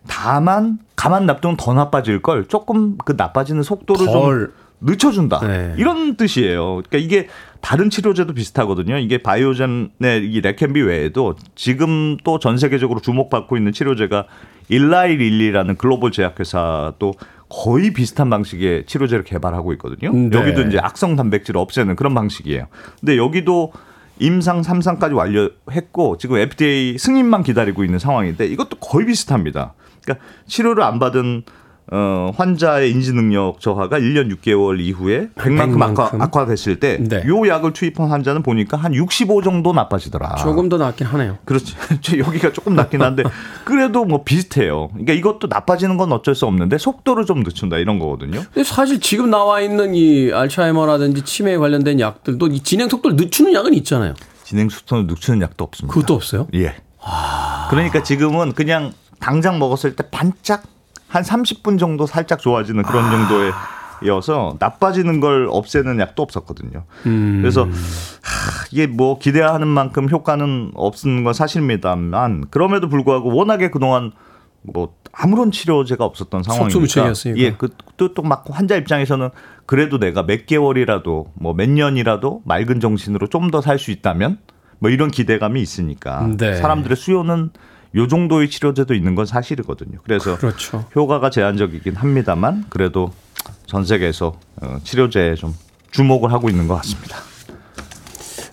다만 0.08 0.80
가만 0.96 1.26
놔두면 1.26 1.58
더 1.58 1.74
나빠질 1.74 2.22
걸 2.22 2.46
조금 2.48 2.98
그 3.04 3.14
나빠지는 3.18 3.64
속도를 3.64 4.06
덜. 4.08 4.14
좀 4.48 4.62
늦춰준다. 4.84 5.40
네. 5.46 5.76
이런 5.78 6.16
뜻이에요. 6.18 6.82
그러니까 6.88 6.98
이게 6.98 7.28
다른 7.62 7.92
치료제도 7.92 8.34
비슷하거든요. 8.34 8.98
이게 8.98 9.20
바이오젠의 9.20 9.92
이 10.24 10.42
레켄비 10.42 10.82
외에도 10.82 11.36
지금 11.54 12.18
또 12.24 12.40
전 12.40 12.58
세계적으로 12.58 13.00
주목받고 13.00 13.58
있는 13.58 13.74
치료제가 13.74 14.26
일라이 14.72 15.18
릴리라는 15.18 15.76
글로벌 15.76 16.12
제약회사도 16.12 17.14
거의 17.50 17.92
비슷한 17.92 18.30
방식의 18.30 18.86
치료제를 18.86 19.26
개발하고 19.26 19.74
있거든요. 19.74 20.14
네. 20.14 20.30
여기도 20.32 20.62
이제 20.62 20.80
악성 20.82 21.18
단백질을 21.18 21.60
없애는 21.60 21.98
그런 21.98 22.16
방식이에요. 22.16 22.68
근데 23.02 23.18
여기도 23.18 23.74
임상 24.20 24.62
3상까지 24.62 25.14
완료했고 25.14 26.18
지금 26.18 26.38
FDA 26.38 26.98
승인만 26.98 27.44
기다리고 27.44 27.84
있는 27.84 28.00
상황인데 28.00 28.46
이것도 28.46 28.78
거의 28.78 29.08
비슷합니다. 29.08 29.74
그러니까 30.04 30.26
치료를 30.48 30.84
안 30.84 31.00
받은 31.00 31.44
어, 31.94 32.32
환자의 32.38 32.90
인지 32.90 33.12
능력 33.12 33.60
저하가 33.60 34.00
1년 34.00 34.34
6개월 34.38 34.80
이후에 34.80 35.28
100만큼 35.36 35.82
악화, 35.82 36.12
100만큼? 36.12 36.22
악화 36.22 36.46
됐을 36.46 36.80
때요 36.80 36.98
네. 37.02 37.22
약을 37.50 37.74
투입한 37.74 38.10
환자는 38.10 38.44
보니까 38.44 38.78
한 38.78 38.96
65 38.96 39.42
정도 39.42 39.74
나빠지더라. 39.74 40.36
조금 40.36 40.70
더 40.70 40.78
낫긴 40.78 41.06
하네요. 41.08 41.38
그렇지. 41.44 41.76
저 42.00 42.18
여기가 42.18 42.54
조금 42.54 42.76
낮긴 42.76 43.02
한데 43.02 43.24
그래도 43.66 44.06
뭐 44.06 44.24
비슷해요. 44.24 44.88
그러니까 44.94 45.12
이것도 45.12 45.48
나빠지는 45.50 45.98
건 45.98 46.14
어쩔 46.14 46.34
수 46.34 46.46
없는데 46.46 46.78
속도를 46.78 47.26
좀 47.26 47.44
늦춘다 47.44 47.78
이런 47.78 48.00
거거든요. 48.00 48.42
근데 48.54 48.64
사실 48.64 49.02
지금 49.02 49.30
나와 49.30 49.60
있는 49.60 49.94
이 49.94 50.32
알츠하이머라든지 50.32 51.24
치매에 51.24 51.58
관련된 51.58 52.00
약들도 52.00 52.48
이 52.48 52.62
진행 52.62 52.88
속도를 52.88 53.18
늦추는 53.18 53.54
약은 53.54 53.74
있잖아요. 53.74 54.14
진행 54.46 54.70
속도를 54.70 55.08
늦추는 55.08 55.42
약도 55.42 55.66
없습니다. 55.66 55.94
그것도 55.94 56.14
없어요? 56.14 56.48
예. 56.54 56.76
그러니까 57.70 58.02
지금은 58.02 58.54
그냥 58.54 58.94
당장 59.20 59.60
먹었을 59.60 59.96
때 59.98 60.04
반짝 60.10 60.64
한 61.12 61.24
30분 61.24 61.78
정도 61.78 62.06
살짝 62.06 62.40
좋아지는 62.40 62.84
그런 62.84 63.10
정도의 63.12 63.52
이어서 64.04 64.56
나빠지는 64.60 65.20
걸 65.20 65.48
없애는 65.50 66.00
약도 66.00 66.24
없었거든요. 66.24 66.86
그래서 67.42 67.64
하, 67.66 68.66
이게 68.72 68.88
뭐 68.88 69.20
기대하는 69.20 69.68
만큼 69.68 70.10
효과는 70.10 70.72
없는 70.74 71.24
건 71.24 71.34
사실입니다만 71.34 72.46
그럼에도 72.50 72.90
불구하고 72.90 73.36
워낙에 73.36 73.70
그동안 73.70 74.12
뭐 74.64 74.96
아무런 75.12 75.52
치료제가 75.52 76.06
없었던 76.06 76.44
상황이니까. 76.44 76.70
예, 77.38 77.52
그또또막 77.54 78.46
환자 78.50 78.76
입장에서는 78.76 79.30
그래도 79.66 80.00
내가 80.00 80.24
몇 80.26 80.46
개월이라도 80.46 81.32
뭐 81.36 81.54
몇 81.54 81.70
년이라도 81.70 82.42
맑은 82.46 82.80
정신으로 82.80 83.28
좀 83.28 83.52
더 83.52 83.60
살 83.62 83.78
수 83.78 83.92
있다면 83.92 84.38
뭐 84.80 84.90
이런 84.90 85.12
기대감이 85.12 85.62
있으니까 85.62 86.28
네. 86.38 86.56
사람들의 86.56 86.96
수요는 86.98 87.52
요 87.96 88.08
정도의 88.08 88.50
치료제도 88.50 88.94
있는 88.94 89.16
건 89.16 89.26
사실이거든요. 89.26 90.00
그래서 90.04 90.38
그렇죠. 90.38 90.86
효과가 90.96 91.30
제한적이긴 91.30 91.96
합니다만 91.96 92.66
그래도 92.70 93.14
전 93.66 93.86
세계에서 93.86 94.40
어, 94.62 94.78
치료제에 94.84 95.36
좀 95.36 95.56
주목을 95.92 96.32
하고 96.32 96.50
있는 96.50 96.68
것 96.68 96.76
같습니다. 96.76 97.18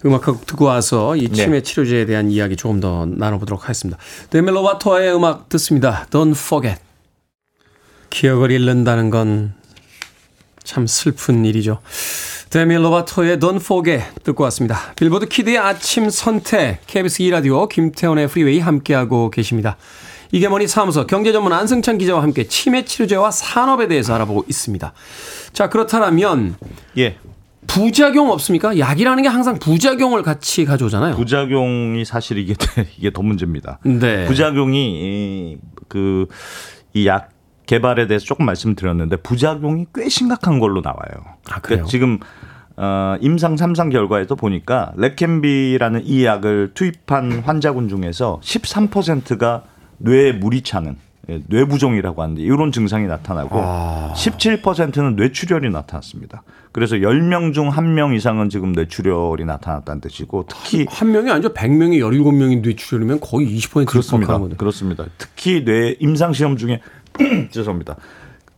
음악 0.04 0.24
곡 0.24 0.46
듣고 0.46 0.64
와서 0.66 1.16
이 1.16 1.28
네. 1.28 1.34
치매 1.34 1.62
치료제에 1.62 2.06
대한 2.06 2.30
이야기 2.30 2.56
조금 2.56 2.80
더 2.80 3.06
나눠보도록 3.06 3.64
하겠습니다. 3.64 3.98
데멜로바토의 4.30 5.14
음악 5.14 5.48
듣습니다. 5.48 6.06
Don't 6.10 6.32
forget. 6.32 6.80
기억을 8.10 8.50
잃는다는 8.50 9.10
건 9.10 9.58
참 10.68 10.86
슬픈 10.86 11.46
일이죠. 11.46 11.80
데미 12.50 12.82
로바토의 12.82 13.38
Don't 13.38 13.56
Forget 13.56 14.22
듣고 14.24 14.44
왔습니다. 14.44 14.94
빌보드 14.96 15.26
키드의 15.28 15.58
아침 15.58 16.08
선택 16.08 16.80
KBS 16.86 17.22
2라디오 17.24 17.68
김태훈의 17.68 18.28
프리웨이 18.28 18.58
함께하고 18.60 19.30
계십니다. 19.30 19.76
이게 20.32 20.45
머니 20.45 20.66
사무소 20.66 21.06
경제전문 21.06 21.52
안승찬 21.52 21.98
기자와 21.98 22.22
함께 22.22 22.44
치매 22.44 22.84
치료제와 22.86 23.30
산업에 23.30 23.86
대해서 23.88 24.14
알아보고 24.14 24.44
있습니다. 24.48 24.92
자, 25.52 25.68
그렇다면 25.68 26.56
예. 26.96 27.18
부작용 27.66 28.30
없습니까? 28.30 28.78
약이라는 28.78 29.22
게 29.22 29.28
항상 29.28 29.58
부작용을 29.58 30.22
같이 30.22 30.64
가져오잖아요. 30.64 31.16
부작용이 31.16 32.06
사실 32.06 32.38
이게 32.38 32.54
이게 32.96 33.12
더 33.12 33.20
문제입니다. 33.20 33.78
네. 33.84 34.24
부작용이 34.24 35.58
그이 35.88 37.06
약 37.06 37.30
개발에 37.68 38.06
대해서 38.06 38.24
조금 38.24 38.46
말씀드렸는데 38.46 39.16
부작용이 39.16 39.86
꽤 39.94 40.08
심각한 40.08 40.58
걸로 40.58 40.80
나와요. 40.80 41.36
아, 41.50 41.60
그래요? 41.60 41.84
그러니까 41.84 41.86
지금 41.88 42.18
어, 42.80 43.16
임상 43.20 43.56
3상 43.56 43.90
결과에도 43.90 44.36
보니까 44.36 44.92
레캠비라는 44.96 46.02
이 46.04 46.24
약을 46.24 46.70
투입한 46.74 47.40
환자군 47.40 47.88
중에서 47.88 48.38
13%가 48.40 49.64
뇌에 49.98 50.32
물이 50.32 50.62
차는 50.62 50.96
예, 51.28 51.42
뇌부종이라고 51.48 52.22
하는데 52.22 52.40
이런 52.40 52.70
증상이 52.70 53.06
나타나고 53.08 53.60
아. 53.60 54.12
17%는 54.14 55.16
뇌출혈이 55.16 55.68
나타났습니다. 55.70 56.42
그래서 56.70 56.94
10명 56.96 57.52
중 57.52 57.68
1명 57.70 58.14
이상은 58.14 58.48
지금 58.48 58.72
뇌출혈이 58.72 59.44
나타났다는 59.44 60.00
뜻이고 60.00 60.46
특히 60.48 60.86
한 60.88 61.10
명이 61.10 61.30
아니죠. 61.32 61.52
100명이 61.52 61.98
17명이 61.98 62.62
뇌출혈이면 62.62 63.20
거의 63.20 63.58
20% 63.58 63.86
그렇습니다. 63.86 64.38
그렇습니다. 64.56 65.04
특히 65.18 65.64
뇌 65.64 65.96
임상 65.98 66.32
시험 66.32 66.56
중에 66.56 66.80
죄송합니다. 67.50 67.96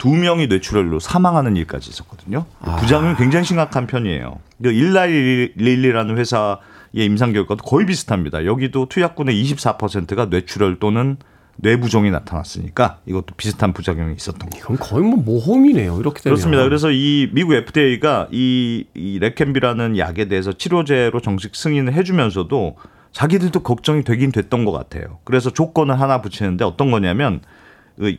두 0.01 0.09
명이 0.09 0.47
뇌출혈로 0.47 0.99
사망하는 0.99 1.57
일까지 1.57 1.91
있었거든요. 1.91 2.47
아. 2.61 2.77
부작용이 2.77 3.17
굉장히 3.17 3.45
심각한 3.45 3.87
편이에요. 3.87 4.39
일라릴리라는 4.65 6.17
회사의 6.17 6.57
임상 6.95 7.35
결과도 7.35 7.63
거의 7.63 7.85
비슷합니다. 7.85 8.47
여기도 8.47 8.89
투약군의 8.89 9.45
24%가 9.45 10.25
뇌출혈 10.25 10.79
또는 10.81 11.19
뇌부종이 11.57 12.11
나타났으니까 12.11 13.01
이것도 13.05 13.35
비슷한 13.37 13.75
부작용이 13.75 14.15
있었던 14.17 14.49
거죠. 14.49 14.65
그럼 14.65 14.79
거의 14.81 15.05
뭐 15.05 15.19
모험이네요. 15.19 16.01
이렇게 16.01 16.23
되면. 16.23 16.35
그렇습니다. 16.35 16.65
그래서 16.65 16.91
이 16.91 17.29
미국 17.35 17.53
FDA가 17.53 18.29
이, 18.31 18.87
이 18.95 19.19
레캠비라는 19.19 19.99
약에 19.99 20.29
대해서 20.29 20.55
치료제로 20.55 21.21
정식 21.21 21.55
승인을 21.55 21.93
해주면서도 21.93 22.77
자기들도 23.13 23.63
걱정이 23.63 24.03
되긴 24.05 24.33
됐던 24.33 24.65
것 24.65 24.73
같아요. 24.73 25.19
그래서 25.25 25.51
조건을 25.51 26.01
하나 26.01 26.23
붙이는데 26.23 26.65
어떤 26.65 26.91
거냐면 26.91 27.43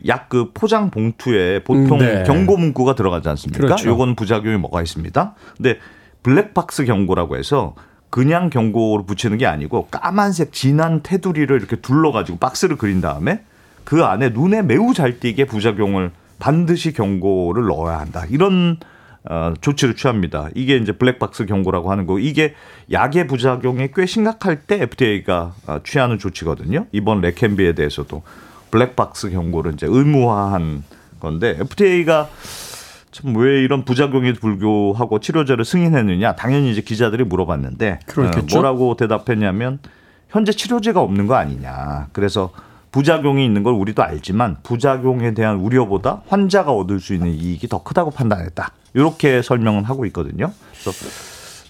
약 0.06 0.28
그 0.28 0.50
포장 0.54 0.90
봉투에 0.90 1.62
보통 1.64 1.98
네. 1.98 2.22
경고 2.24 2.56
문구가 2.56 2.94
들어가지 2.94 3.28
않습니까? 3.28 3.64
그렇죠. 3.64 3.88
요건 3.88 4.14
부작용이 4.14 4.56
뭐가 4.56 4.80
있습니다. 4.80 5.34
근데 5.56 5.78
블랙박스 6.22 6.84
경고라고 6.84 7.36
해서 7.36 7.74
그냥 8.08 8.50
경고를 8.50 9.04
붙이는 9.06 9.38
게 9.38 9.46
아니고 9.46 9.88
까만색 9.90 10.52
진한 10.52 11.02
테두리를 11.02 11.54
이렇게 11.54 11.76
둘러가지고 11.76 12.38
박스를 12.38 12.76
그린 12.76 13.00
다음에 13.00 13.42
그 13.84 14.04
안에 14.04 14.30
눈에 14.30 14.62
매우 14.62 14.94
잘 14.94 15.18
띄게 15.18 15.46
부작용을 15.46 16.12
반드시 16.38 16.92
경고를 16.92 17.66
넣어야 17.66 17.98
한다. 17.98 18.24
이런 18.30 18.78
어, 19.24 19.54
조치를 19.60 19.94
취합니다. 19.94 20.48
이게 20.54 20.76
이제 20.76 20.92
블랙박스 20.92 21.46
경고라고 21.46 21.90
하는 21.90 22.06
거. 22.06 22.18
이게 22.18 22.54
약의 22.90 23.26
부작용이 23.28 23.88
꽤 23.94 24.06
심각할 24.06 24.62
때 24.62 24.82
FDA가 24.82 25.54
어, 25.66 25.78
취하는 25.84 26.18
조치거든요. 26.18 26.86
이번 26.92 27.20
레캠비에 27.20 27.74
대해서도 27.74 28.22
블랙박스 28.82 29.30
경고를 29.30 29.74
이제 29.74 29.86
의무화한 29.88 30.82
건데 31.20 31.56
FDA가 31.60 32.28
참 33.12 33.36
왜 33.36 33.62
이런 33.62 33.84
부작용에 33.84 34.32
불구하고 34.32 35.20
치료제를 35.20 35.66
승인했느냐? 35.66 36.34
당연히 36.34 36.72
이제 36.72 36.80
기자들이 36.80 37.24
물어봤는데 37.24 38.00
그렇겠죠. 38.06 38.56
어, 38.58 38.60
뭐라고 38.62 38.96
대답했냐면 38.96 39.78
현재 40.30 40.50
치료제가 40.50 41.00
없는 41.02 41.26
거 41.26 41.34
아니냐. 41.34 42.08
그래서 42.12 42.50
부작용이 42.90 43.44
있는 43.44 43.62
걸 43.62 43.74
우리도 43.74 44.02
알지만 44.02 44.56
부작용에 44.62 45.34
대한 45.34 45.56
우려보다 45.56 46.22
환자가 46.26 46.72
얻을 46.72 47.00
수 47.00 47.12
있는 47.12 47.28
이익이 47.34 47.68
더 47.68 47.82
크다고 47.82 48.10
판단했다. 48.10 48.72
이렇게 48.94 49.42
설명을 49.42 49.84
하고 49.84 50.06
있거든요. 50.06 50.50
그래서 50.82 50.90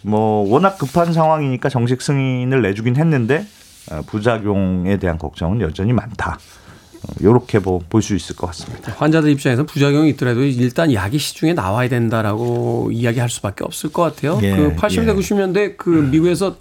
뭐 0.02 0.48
워낙 0.48 0.78
급한 0.78 1.12
상황이니까 1.12 1.68
정식 1.68 2.02
승인을 2.02 2.62
내주긴 2.62 2.94
했는데 2.96 3.44
어, 3.90 4.00
부작용에 4.06 4.96
대한 4.98 5.18
걱정은 5.18 5.60
여전히 5.60 5.92
많다. 5.92 6.38
이렇게 7.20 7.58
뭐 7.58 7.80
볼 7.88 8.02
수 8.02 8.14
있을 8.14 8.36
것 8.36 8.46
같습니다. 8.48 8.92
환자들 8.96 9.30
입장에서 9.30 9.64
부작용이 9.64 10.10
있더라도 10.10 10.42
일단 10.44 10.92
약이 10.92 11.18
시중에 11.18 11.52
나와야 11.54 11.88
된다라고 11.88 12.90
이야기할 12.92 13.28
수밖에 13.30 13.64
없을 13.64 13.90
것 13.92 14.02
같아요. 14.02 14.38
예, 14.42 14.54
그 14.56 14.74
80대 14.76 15.08
예. 15.08 15.14
90년대 15.14 15.76
그 15.76 15.88
미국에서 15.88 16.56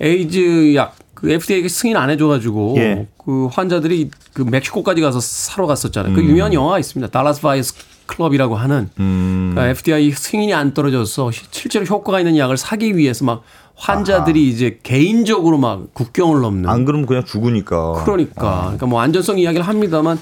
에이즈 0.00 0.74
약 0.76 0.96
그 1.20 1.30
FDA가 1.30 1.68
승인 1.68 1.98
안 1.98 2.08
해줘가지고 2.08 2.76
예. 2.78 3.06
그 3.18 3.48
환자들이 3.52 4.10
그 4.32 4.40
멕시코까지 4.40 5.02
가서 5.02 5.20
사러 5.20 5.66
갔었잖아요. 5.66 6.12
음. 6.12 6.14
그 6.14 6.24
유명한 6.24 6.54
영화가 6.54 6.78
있습니다. 6.78 7.10
달라스 7.12 7.42
바이어스 7.42 7.74
클럽이라고 8.06 8.56
하는 8.56 8.88
음. 8.98 9.50
그러니까 9.52 9.68
FDA 9.72 10.12
승인이 10.12 10.54
안 10.54 10.72
떨어져서 10.72 11.30
시- 11.30 11.44
실제로 11.50 11.84
효과가 11.84 12.20
있는 12.20 12.38
약을 12.38 12.56
사기 12.56 12.96
위해서 12.96 13.26
막 13.26 13.42
환자들이 13.80 14.48
이제 14.48 14.78
개인적으로 14.82 15.56
막 15.58 15.94
국경을 15.94 16.42
넘는 16.42 16.68
안 16.68 16.84
그러면 16.84 17.06
그냥 17.06 17.24
죽으니까. 17.24 18.04
그러니까. 18.04 18.60
그러니까 18.62 18.86
뭐 18.86 19.00
안전성 19.00 19.38
이야기를 19.38 19.66
합니다만 19.66 20.18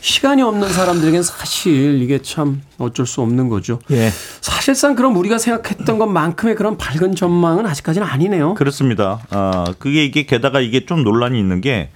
시간이 0.00 0.42
없는 0.42 0.68
사람들에겐 0.68 1.22
사실 1.22 2.02
이게 2.02 2.20
참 2.20 2.62
어쩔 2.78 3.06
수 3.06 3.22
없는 3.22 3.48
거죠. 3.48 3.78
예. 3.90 4.10
사실상 4.40 4.94
그럼 4.94 5.16
우리가 5.16 5.38
생각했던 5.38 5.98
것만큼의 5.98 6.54
그런 6.54 6.76
밝은 6.76 7.14
전망은 7.14 7.66
아직까지는 7.66 8.06
아니네요. 8.06 8.54
그렇습니다. 8.54 9.20
어, 9.30 9.64
그게 9.78 10.04
이게 10.04 10.24
게다가 10.24 10.60
이게 10.60 10.84
좀 10.86 11.02
논란이 11.02 11.38
있는 11.38 11.60
게 11.60 11.90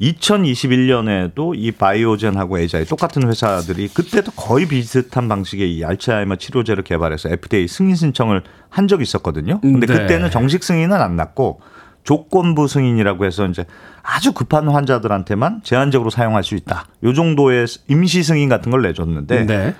2021년에도 0.00 1.52
이 1.56 1.72
바이오젠하고 1.72 2.58
에이자이 2.58 2.84
똑같은 2.84 3.26
회사들이 3.28 3.88
그때도 3.88 4.32
거의 4.32 4.66
비슷한 4.68 5.28
방식의 5.28 5.74
이 5.74 5.84
알츠하이머 5.84 6.36
치료제를 6.36 6.84
개발해서 6.84 7.30
FDA 7.30 7.66
승인 7.66 7.94
신청을 7.94 8.42
한 8.68 8.88
적이 8.88 9.04
있었거든요. 9.04 9.60
근데 9.60 9.86
네. 9.86 9.94
그때는 9.94 10.30
정식 10.30 10.64
승인은 10.64 11.00
안 11.00 11.16
났고 11.16 11.60
조건부 12.04 12.68
승인이라고 12.68 13.24
해서 13.24 13.46
이제 13.46 13.64
아주 14.02 14.32
급한 14.32 14.68
환자들한테만 14.68 15.62
제한적으로 15.64 16.10
사용할 16.10 16.44
수 16.44 16.54
있다. 16.54 16.86
요 17.02 17.12
정도의 17.12 17.66
임시 17.88 18.22
승인 18.22 18.48
같은 18.48 18.70
걸 18.70 18.82
내줬는데 18.82 19.46
네. 19.46 19.74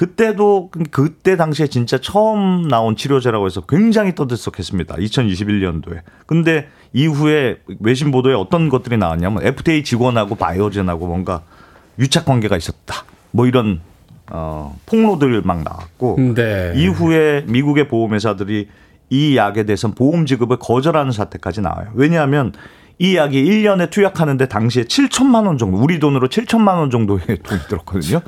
그때도 0.00 0.70
그때 0.90 1.36
당시에 1.36 1.66
진짜 1.66 1.98
처음 1.98 2.66
나온 2.68 2.96
치료제라고 2.96 3.44
해서 3.44 3.60
굉장히 3.60 4.14
떠들썩했습니다. 4.14 4.94
2021년도에. 4.94 5.98
근데 6.24 6.68
이후에 6.94 7.58
외신 7.80 8.10
보도에 8.10 8.32
어떤 8.32 8.70
것들이 8.70 8.96
나왔냐면 8.96 9.44
FDA 9.44 9.84
직원하고 9.84 10.36
바이오젠하고 10.36 11.06
뭔가 11.06 11.42
유착 11.98 12.24
관계가 12.24 12.56
있었다. 12.56 13.04
뭐 13.30 13.46
이런 13.46 13.82
어 14.30 14.74
폭로들 14.86 15.42
막 15.42 15.62
나왔고 15.62 16.16
네. 16.34 16.72
이후에 16.76 17.44
미국의 17.46 17.88
보험회사들이 17.88 18.68
이 19.10 19.36
약에 19.36 19.64
대해서 19.64 19.88
보험 19.88 20.24
지급을 20.24 20.56
거절하는 20.60 21.12
사태까지 21.12 21.60
나와요. 21.60 21.90
왜냐하면 21.92 22.54
이 23.00 23.16
약이 23.16 23.42
1년에 23.42 23.88
투약하는데 23.88 24.46
당시에 24.46 24.84
7천만 24.84 25.46
원 25.46 25.56
정도, 25.56 25.78
우리 25.78 25.98
돈으로 25.98 26.28
7천만 26.28 26.76
원 26.76 26.90
정도의 26.90 27.20
돈이 27.42 27.60
들었거든요. 27.66 28.20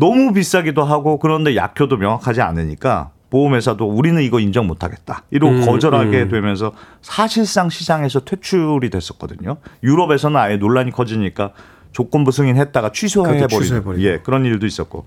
너무 0.00 0.32
비싸기도 0.32 0.82
하고 0.82 1.18
그런데 1.18 1.54
약효도 1.54 1.98
명확하지 1.98 2.40
않으니까 2.40 3.10
보험회사도 3.28 3.86
우리는 3.86 4.20
이거 4.22 4.40
인정 4.40 4.66
못하겠다. 4.66 5.24
이러고 5.30 5.52
음, 5.52 5.66
거절하게 5.66 6.22
음. 6.22 6.28
되면서 6.30 6.72
사실상 7.02 7.68
시장에서 7.68 8.20
퇴출이 8.20 8.90
됐었거든요. 8.90 9.58
유럽에서는 9.84 10.36
아예 10.40 10.56
논란이 10.56 10.90
커지니까 10.90 11.52
조건부 11.92 12.32
승인했다가 12.32 12.90
취소해버리는. 12.92 14.02
예, 14.02 14.18
그런 14.18 14.46
일도 14.46 14.66
있었고 14.66 15.04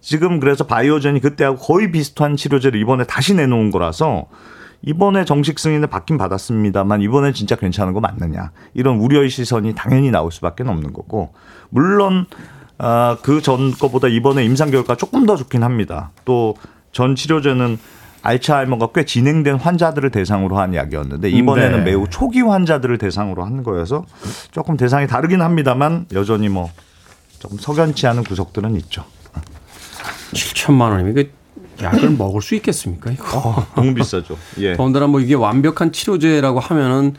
지금 0.00 0.38
그래서 0.38 0.64
바이오젠이 0.64 1.20
그때하고 1.20 1.58
거의 1.58 1.90
비슷한 1.90 2.36
치료제를 2.36 2.80
이번에 2.80 3.04
다시 3.04 3.34
내놓은 3.34 3.70
거라서 3.72 4.26
이번에 4.82 5.24
정식 5.24 5.58
승인을 5.58 5.88
받긴 5.88 6.18
받았습니다만 6.18 7.02
이번에 7.02 7.32
진짜 7.32 7.56
괜찮은 7.56 7.92
거 7.92 8.00
맞느냐 8.00 8.52
이런 8.74 8.98
우려의 8.98 9.28
시선이 9.28 9.74
당연히 9.74 10.10
나올 10.10 10.30
수밖에 10.30 10.62
없는 10.62 10.92
거고 10.92 11.32
물론 11.70 12.26
아, 12.78 13.16
그 13.22 13.40
전 13.40 13.72
거보다 13.72 14.08
이번에 14.08 14.44
임상 14.44 14.70
결과 14.70 14.96
조금 14.96 15.24
더 15.26 15.36
좋긴 15.36 15.62
합니다. 15.62 16.10
또 16.24 16.54
전 16.92 17.14
치료제는 17.14 17.78
알츠하이머가 18.22 18.88
꽤 18.94 19.04
진행된 19.04 19.56
환자들을 19.56 20.10
대상으로 20.10 20.58
한 20.58 20.74
약이었는데 20.74 21.28
이번에는 21.28 21.78
네. 21.84 21.90
매우 21.90 22.06
초기 22.08 22.40
환자들을 22.40 22.96
대상으로 22.98 23.44
한 23.44 23.62
거여서 23.62 24.06
조금 24.50 24.76
대상이 24.78 25.06
다르긴 25.06 25.42
합니다만 25.42 26.06
여전히 26.14 26.48
뭐 26.48 26.70
조금 27.38 27.58
석연치 27.58 28.06
않은 28.06 28.24
구석들은 28.24 28.76
있죠. 28.76 29.04
7천만 30.32 30.90
원이면 30.90 31.12
이게 31.12 31.30
약을 31.82 32.10
먹을 32.10 32.40
수 32.40 32.54
있겠습니까? 32.54 33.10
이거. 33.12 33.66
너무 33.76 33.94
비싸죠. 33.94 34.38
예. 34.58 34.74
더군다나 34.74 35.06
뭐 35.06 35.20
이게 35.20 35.34
완벽한 35.34 35.92
치료제라고 35.92 36.58
하면은 36.60 37.14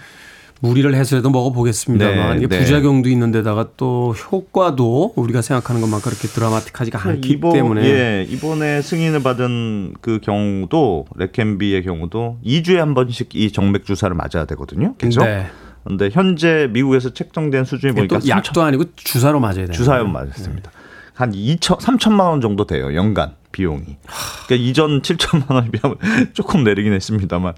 무리를 0.62 0.94
해서라도 0.96 1.30
먹어보겠습니다만 1.30 2.32
네, 2.32 2.38
이게 2.38 2.48
네. 2.48 2.60
부작용도 2.60 3.10
있는데다가 3.10 3.70
또 3.78 4.14
효과도 4.14 5.14
우리가 5.16 5.42
생각하는 5.42 5.82
것만 5.82 6.02
그렇게 6.02 6.28
드라마틱하지가 6.28 7.10
않기 7.10 7.30
이번, 7.30 7.54
때문에 7.54 7.84
예, 7.84 8.28
이번에 8.30 8.82
승인을 8.82 9.22
받은 9.22 9.96
그 10.02 10.20
경우도 10.22 11.06
레켄비의 11.16 11.84
경우도 11.84 12.40
2주에 12.44 12.76
한 12.78 12.94
번씩 12.94 13.36
이 13.36 13.52
정맥 13.52 13.86
주사를 13.86 14.16
맞아야 14.16 14.46
되거든요. 14.46 14.96
계속. 14.98 15.24
네. 15.24 15.48
근데 15.84 16.10
현재 16.12 16.68
미국에서 16.72 17.14
책정된 17.14 17.64
수준이 17.64 17.94
보니까 17.94 18.20
또 18.20 18.28
약도 18.28 18.62
아니고 18.62 18.84
주사로 18.96 19.40
맞아야 19.40 19.56
돼요. 19.56 19.72
주사요 19.72 20.06
맞습니다. 20.06 20.72
한 21.18 21.32
2천 21.32 21.80
3천만 21.80 22.30
원 22.30 22.42
정도 22.42 22.66
돼요 22.66 22.94
연간 22.94 23.34
비용이. 23.52 23.98
그러니까 24.46 24.56
이전 24.56 25.02
7천만 25.02 25.52
원에 25.52 25.72
비하면 25.72 25.98
조금 26.34 26.64
내리긴 26.64 26.94
했습니다만 26.94 27.54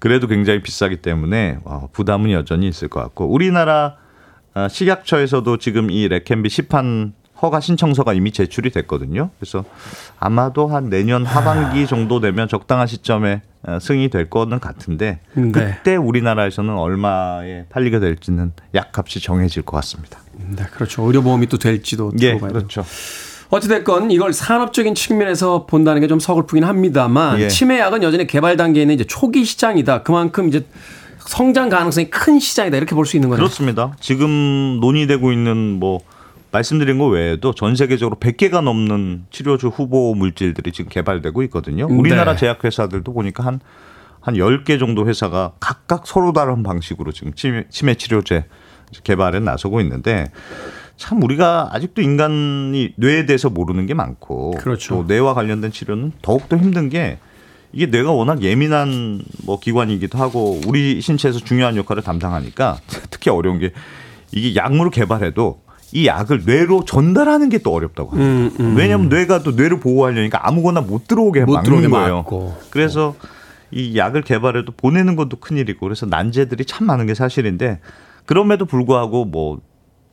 그래도 0.00 0.26
굉장히 0.26 0.62
비싸기 0.62 0.96
때문에 0.96 1.58
와, 1.62 1.86
부담은 1.92 2.32
여전히 2.32 2.66
있을 2.66 2.88
것 2.88 3.00
같고 3.00 3.26
우리나라 3.26 3.96
아, 4.52 4.68
식약처에서도 4.68 5.58
지금 5.58 5.92
이 5.92 6.08
레캔비 6.08 6.48
시판 6.48 7.12
허가 7.40 7.60
신청서가 7.60 8.14
이미 8.14 8.32
제출이 8.32 8.70
됐거든요. 8.70 9.30
그래서 9.38 9.64
아마도 10.18 10.66
한 10.66 10.90
내년 10.90 11.24
하반기 11.24 11.86
정도 11.86 12.18
되면 12.18 12.48
적당한 12.48 12.88
시점에 12.88 13.34
어, 13.34 13.53
승인이 13.80 14.08
될 14.10 14.28
거는 14.28 14.60
같은데 14.60 15.20
네. 15.34 15.50
그때 15.52 15.96
우리나라에서는 15.96 16.74
얼마에 16.74 17.64
팔리게 17.70 17.98
될지는 18.00 18.52
약값이 18.74 19.20
정해질 19.20 19.62
것 19.62 19.76
같습니다. 19.78 20.18
네, 20.34 20.64
그렇죠. 20.72 21.02
의료보험이 21.04 21.46
또 21.46 21.58
될지도 21.58 22.12
예. 22.20 22.36
그렇죠. 22.38 22.84
어찌됐건 23.50 24.10
이걸 24.10 24.32
산업적인 24.32 24.94
측면에서 24.94 25.66
본다는 25.66 26.00
게 26.00 26.08
좀 26.08 26.18
서글프긴 26.18 26.64
합니다만 26.64 27.40
예. 27.40 27.48
치매약은 27.48 28.02
여전히 28.02 28.26
개발 28.26 28.56
단계에 28.56 28.82
있는 28.82 28.94
이제 28.96 29.04
초기 29.04 29.44
시장이다. 29.44 30.02
그만큼 30.02 30.48
이제 30.48 30.66
성장 31.18 31.68
가능성이 31.70 32.10
큰 32.10 32.38
시장이다. 32.38 32.76
이렇게 32.76 32.94
볼 32.94 33.06
수 33.06 33.16
있는 33.16 33.28
거네요. 33.30 33.42
그렇습니다. 33.44 33.94
지금 34.00 34.78
논의되고 34.80 35.32
있는 35.32 35.78
뭐 35.78 36.00
말씀드린 36.54 36.98
거 36.98 37.06
외에도 37.08 37.52
전 37.52 37.74
세계적으로 37.74 38.16
100개가 38.16 38.62
넘는 38.62 39.26
치료주 39.30 39.68
후보 39.68 40.14
물질들이 40.14 40.70
지금 40.70 40.88
개발되고 40.88 41.42
있거든요. 41.44 41.88
네. 41.88 41.94
우리나라 41.94 42.36
제약회사들도 42.36 43.12
보니까 43.12 43.44
한, 43.44 43.58
한 44.20 44.34
10개 44.34 44.78
정도 44.78 45.08
회사가 45.08 45.54
각각 45.58 46.06
서로 46.06 46.32
다른 46.32 46.62
방식으로 46.62 47.10
지금 47.10 47.34
치매, 47.34 47.64
치매 47.70 47.96
치료제 47.96 48.44
개발에 49.02 49.40
나서고 49.40 49.80
있는데 49.80 50.30
참 50.96 51.20
우리가 51.24 51.70
아직도 51.72 52.02
인간이 52.02 52.92
뇌에 52.96 53.26
대해서 53.26 53.50
모르는 53.50 53.86
게 53.86 53.94
많고 53.94 54.52
그렇죠. 54.52 54.94
또 54.94 55.04
뇌와 55.08 55.34
관련된 55.34 55.72
치료는 55.72 56.12
더욱더 56.22 56.56
힘든 56.56 56.88
게 56.88 57.18
이게 57.72 57.86
뇌가 57.86 58.12
워낙 58.12 58.42
예민한 58.42 59.20
뭐 59.44 59.58
기관이기도 59.58 60.18
하고 60.18 60.60
우리 60.68 61.00
신체에서 61.00 61.40
중요한 61.40 61.76
역할을 61.76 62.04
담당하니까 62.04 62.78
특히 63.10 63.32
어려운 63.32 63.58
게 63.58 63.72
이게 64.30 64.54
약물을 64.54 64.92
개발해도 64.92 65.63
이 65.94 66.06
약을 66.06 66.42
뇌로 66.44 66.84
전달하는 66.84 67.48
게 67.48 67.58
또 67.58 67.72
어렵다고 67.72 68.10
합니다. 68.10 68.26
음, 68.30 68.50
음. 68.60 68.76
왜냐하면 68.76 69.08
뇌가 69.08 69.42
또 69.42 69.52
뇌를 69.52 69.78
보호하려니까 69.80 70.46
아무거나 70.46 70.80
못 70.82 71.06
들어오게 71.08 71.44
못 71.44 71.54
막는 71.54 71.88
거예요. 71.90 72.16
막고. 72.16 72.56
그래서 72.70 73.14
이 73.70 73.96
약을 73.96 74.22
개발해도 74.22 74.72
보내는 74.76 75.16
것도 75.16 75.38
큰일이고 75.38 75.80
그래서 75.80 76.04
난제들이 76.06 76.64
참 76.66 76.86
많은 76.86 77.06
게 77.06 77.14
사실인데 77.14 77.80
그럼에도 78.26 78.66
불구하고 78.66 79.24
뭐 79.24 79.60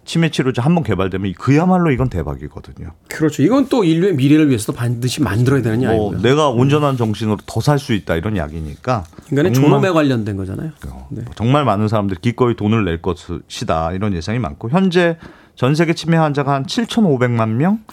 치매 0.06 0.30
치료제 0.30 0.62
한 0.62 0.74
번 0.76 0.84
개발되면 0.84 1.34
그야말로 1.38 1.92
이건 1.92 2.10
대박이거든요. 2.10 2.92
그렇죠. 3.10 3.44
이건 3.44 3.68
또 3.70 3.84
인류의 3.84 4.16
미래를 4.16 4.48
위해서도 4.50 4.74
반드시 4.74 5.22
만들어야 5.22 5.62
되는 5.62 5.80
뭐 5.80 5.90
약이고요. 6.14 6.22
내가 6.22 6.50
온전한 6.50 6.96
정신으로 6.98 7.38
더 7.46 7.60
살 7.62 7.78
수 7.80 7.94
있다 7.94 8.16
이런 8.16 8.38
약이니까 8.38 9.04
인간의 9.32 9.54
존엄에 9.54 9.90
관련된 9.90 10.38
거잖아요. 10.38 10.72
네. 11.10 11.22
뭐 11.24 11.34
정말 11.36 11.66
많은 11.66 11.88
사람들이 11.88 12.20
기꺼이 12.22 12.56
돈을 12.56 12.86
낼 12.86 13.02
것이다 13.02 13.92
이런 13.94 14.14
예상이 14.14 14.40
많고 14.40 14.70
현재 14.70 15.18
전 15.62 15.76
세계 15.76 15.94
치매 15.94 16.18
환자가 16.18 16.54
한 16.54 16.66
7,500만 16.66 17.50
명, 17.50 17.84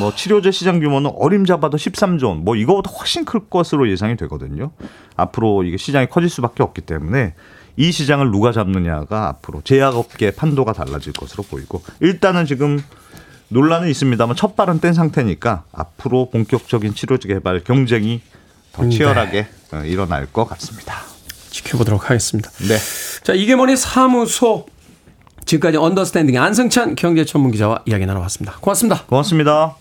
뭐 0.00 0.12
치료제 0.12 0.50
시장 0.50 0.80
규모는 0.80 1.12
어림잡아도 1.14 1.76
13조 1.76 2.24
원, 2.24 2.44
뭐 2.44 2.56
이거보다 2.56 2.90
훨씬 2.90 3.24
클 3.24 3.48
것으로 3.48 3.88
예상이 3.88 4.16
되거든요. 4.16 4.72
앞으로 5.14 5.62
이게 5.62 5.76
시장이 5.76 6.08
커질 6.08 6.28
수밖에 6.28 6.64
없기 6.64 6.80
때문에 6.80 7.34
이 7.76 7.92
시장을 7.92 8.32
누가 8.32 8.50
잡느냐가 8.50 9.28
앞으로 9.28 9.60
제약업계 9.62 10.32
판도가 10.32 10.72
달라질 10.72 11.12
것으로 11.12 11.44
보이고 11.44 11.84
일단은 12.00 12.44
지금 12.44 12.82
논란은 13.50 13.88
있습니다만 13.88 14.34
첫 14.34 14.56
발은 14.56 14.80
뗀 14.80 14.92
상태니까 14.92 15.62
앞으로 15.70 16.28
본격적인 16.30 16.96
치료제 16.96 17.28
개발 17.28 17.62
경쟁이 17.62 18.20
더 18.72 18.88
치열하게 18.88 19.46
어, 19.70 19.76
일어날 19.84 20.26
것 20.26 20.44
같습니다. 20.46 20.96
지켜보도록 21.50 22.10
하겠습니다. 22.10 22.50
네. 22.66 22.78
자, 23.22 23.32
이게 23.32 23.54
머니 23.54 23.76
사무소. 23.76 24.71
지금까지 25.44 25.76
언더스탠딩 25.76 26.38
안승찬 26.38 26.94
경제 26.96 27.24
전문 27.24 27.50
기자와 27.50 27.82
이야기 27.86 28.06
나눠봤습니다. 28.06 28.58
고맙습니다. 28.60 29.04
고맙습니다. 29.06 29.76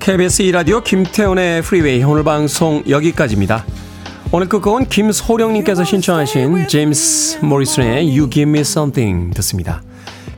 KBS 0.00 0.42
2라디오 0.42 0.82
김태훈의 0.82 1.62
프리웨이 1.62 2.02
오늘 2.02 2.24
방송 2.24 2.82
여기까지입니다. 2.88 3.64
오늘 4.32 4.48
끝곡은 4.48 4.86
김소령님께서 4.86 5.84
신청하신 5.84 6.66
제임스 6.66 7.44
모리슨의 7.44 8.08
You 8.08 8.28
Give 8.28 8.50
Me 8.50 8.60
Something 8.60 9.32
듣습니다. 9.36 9.80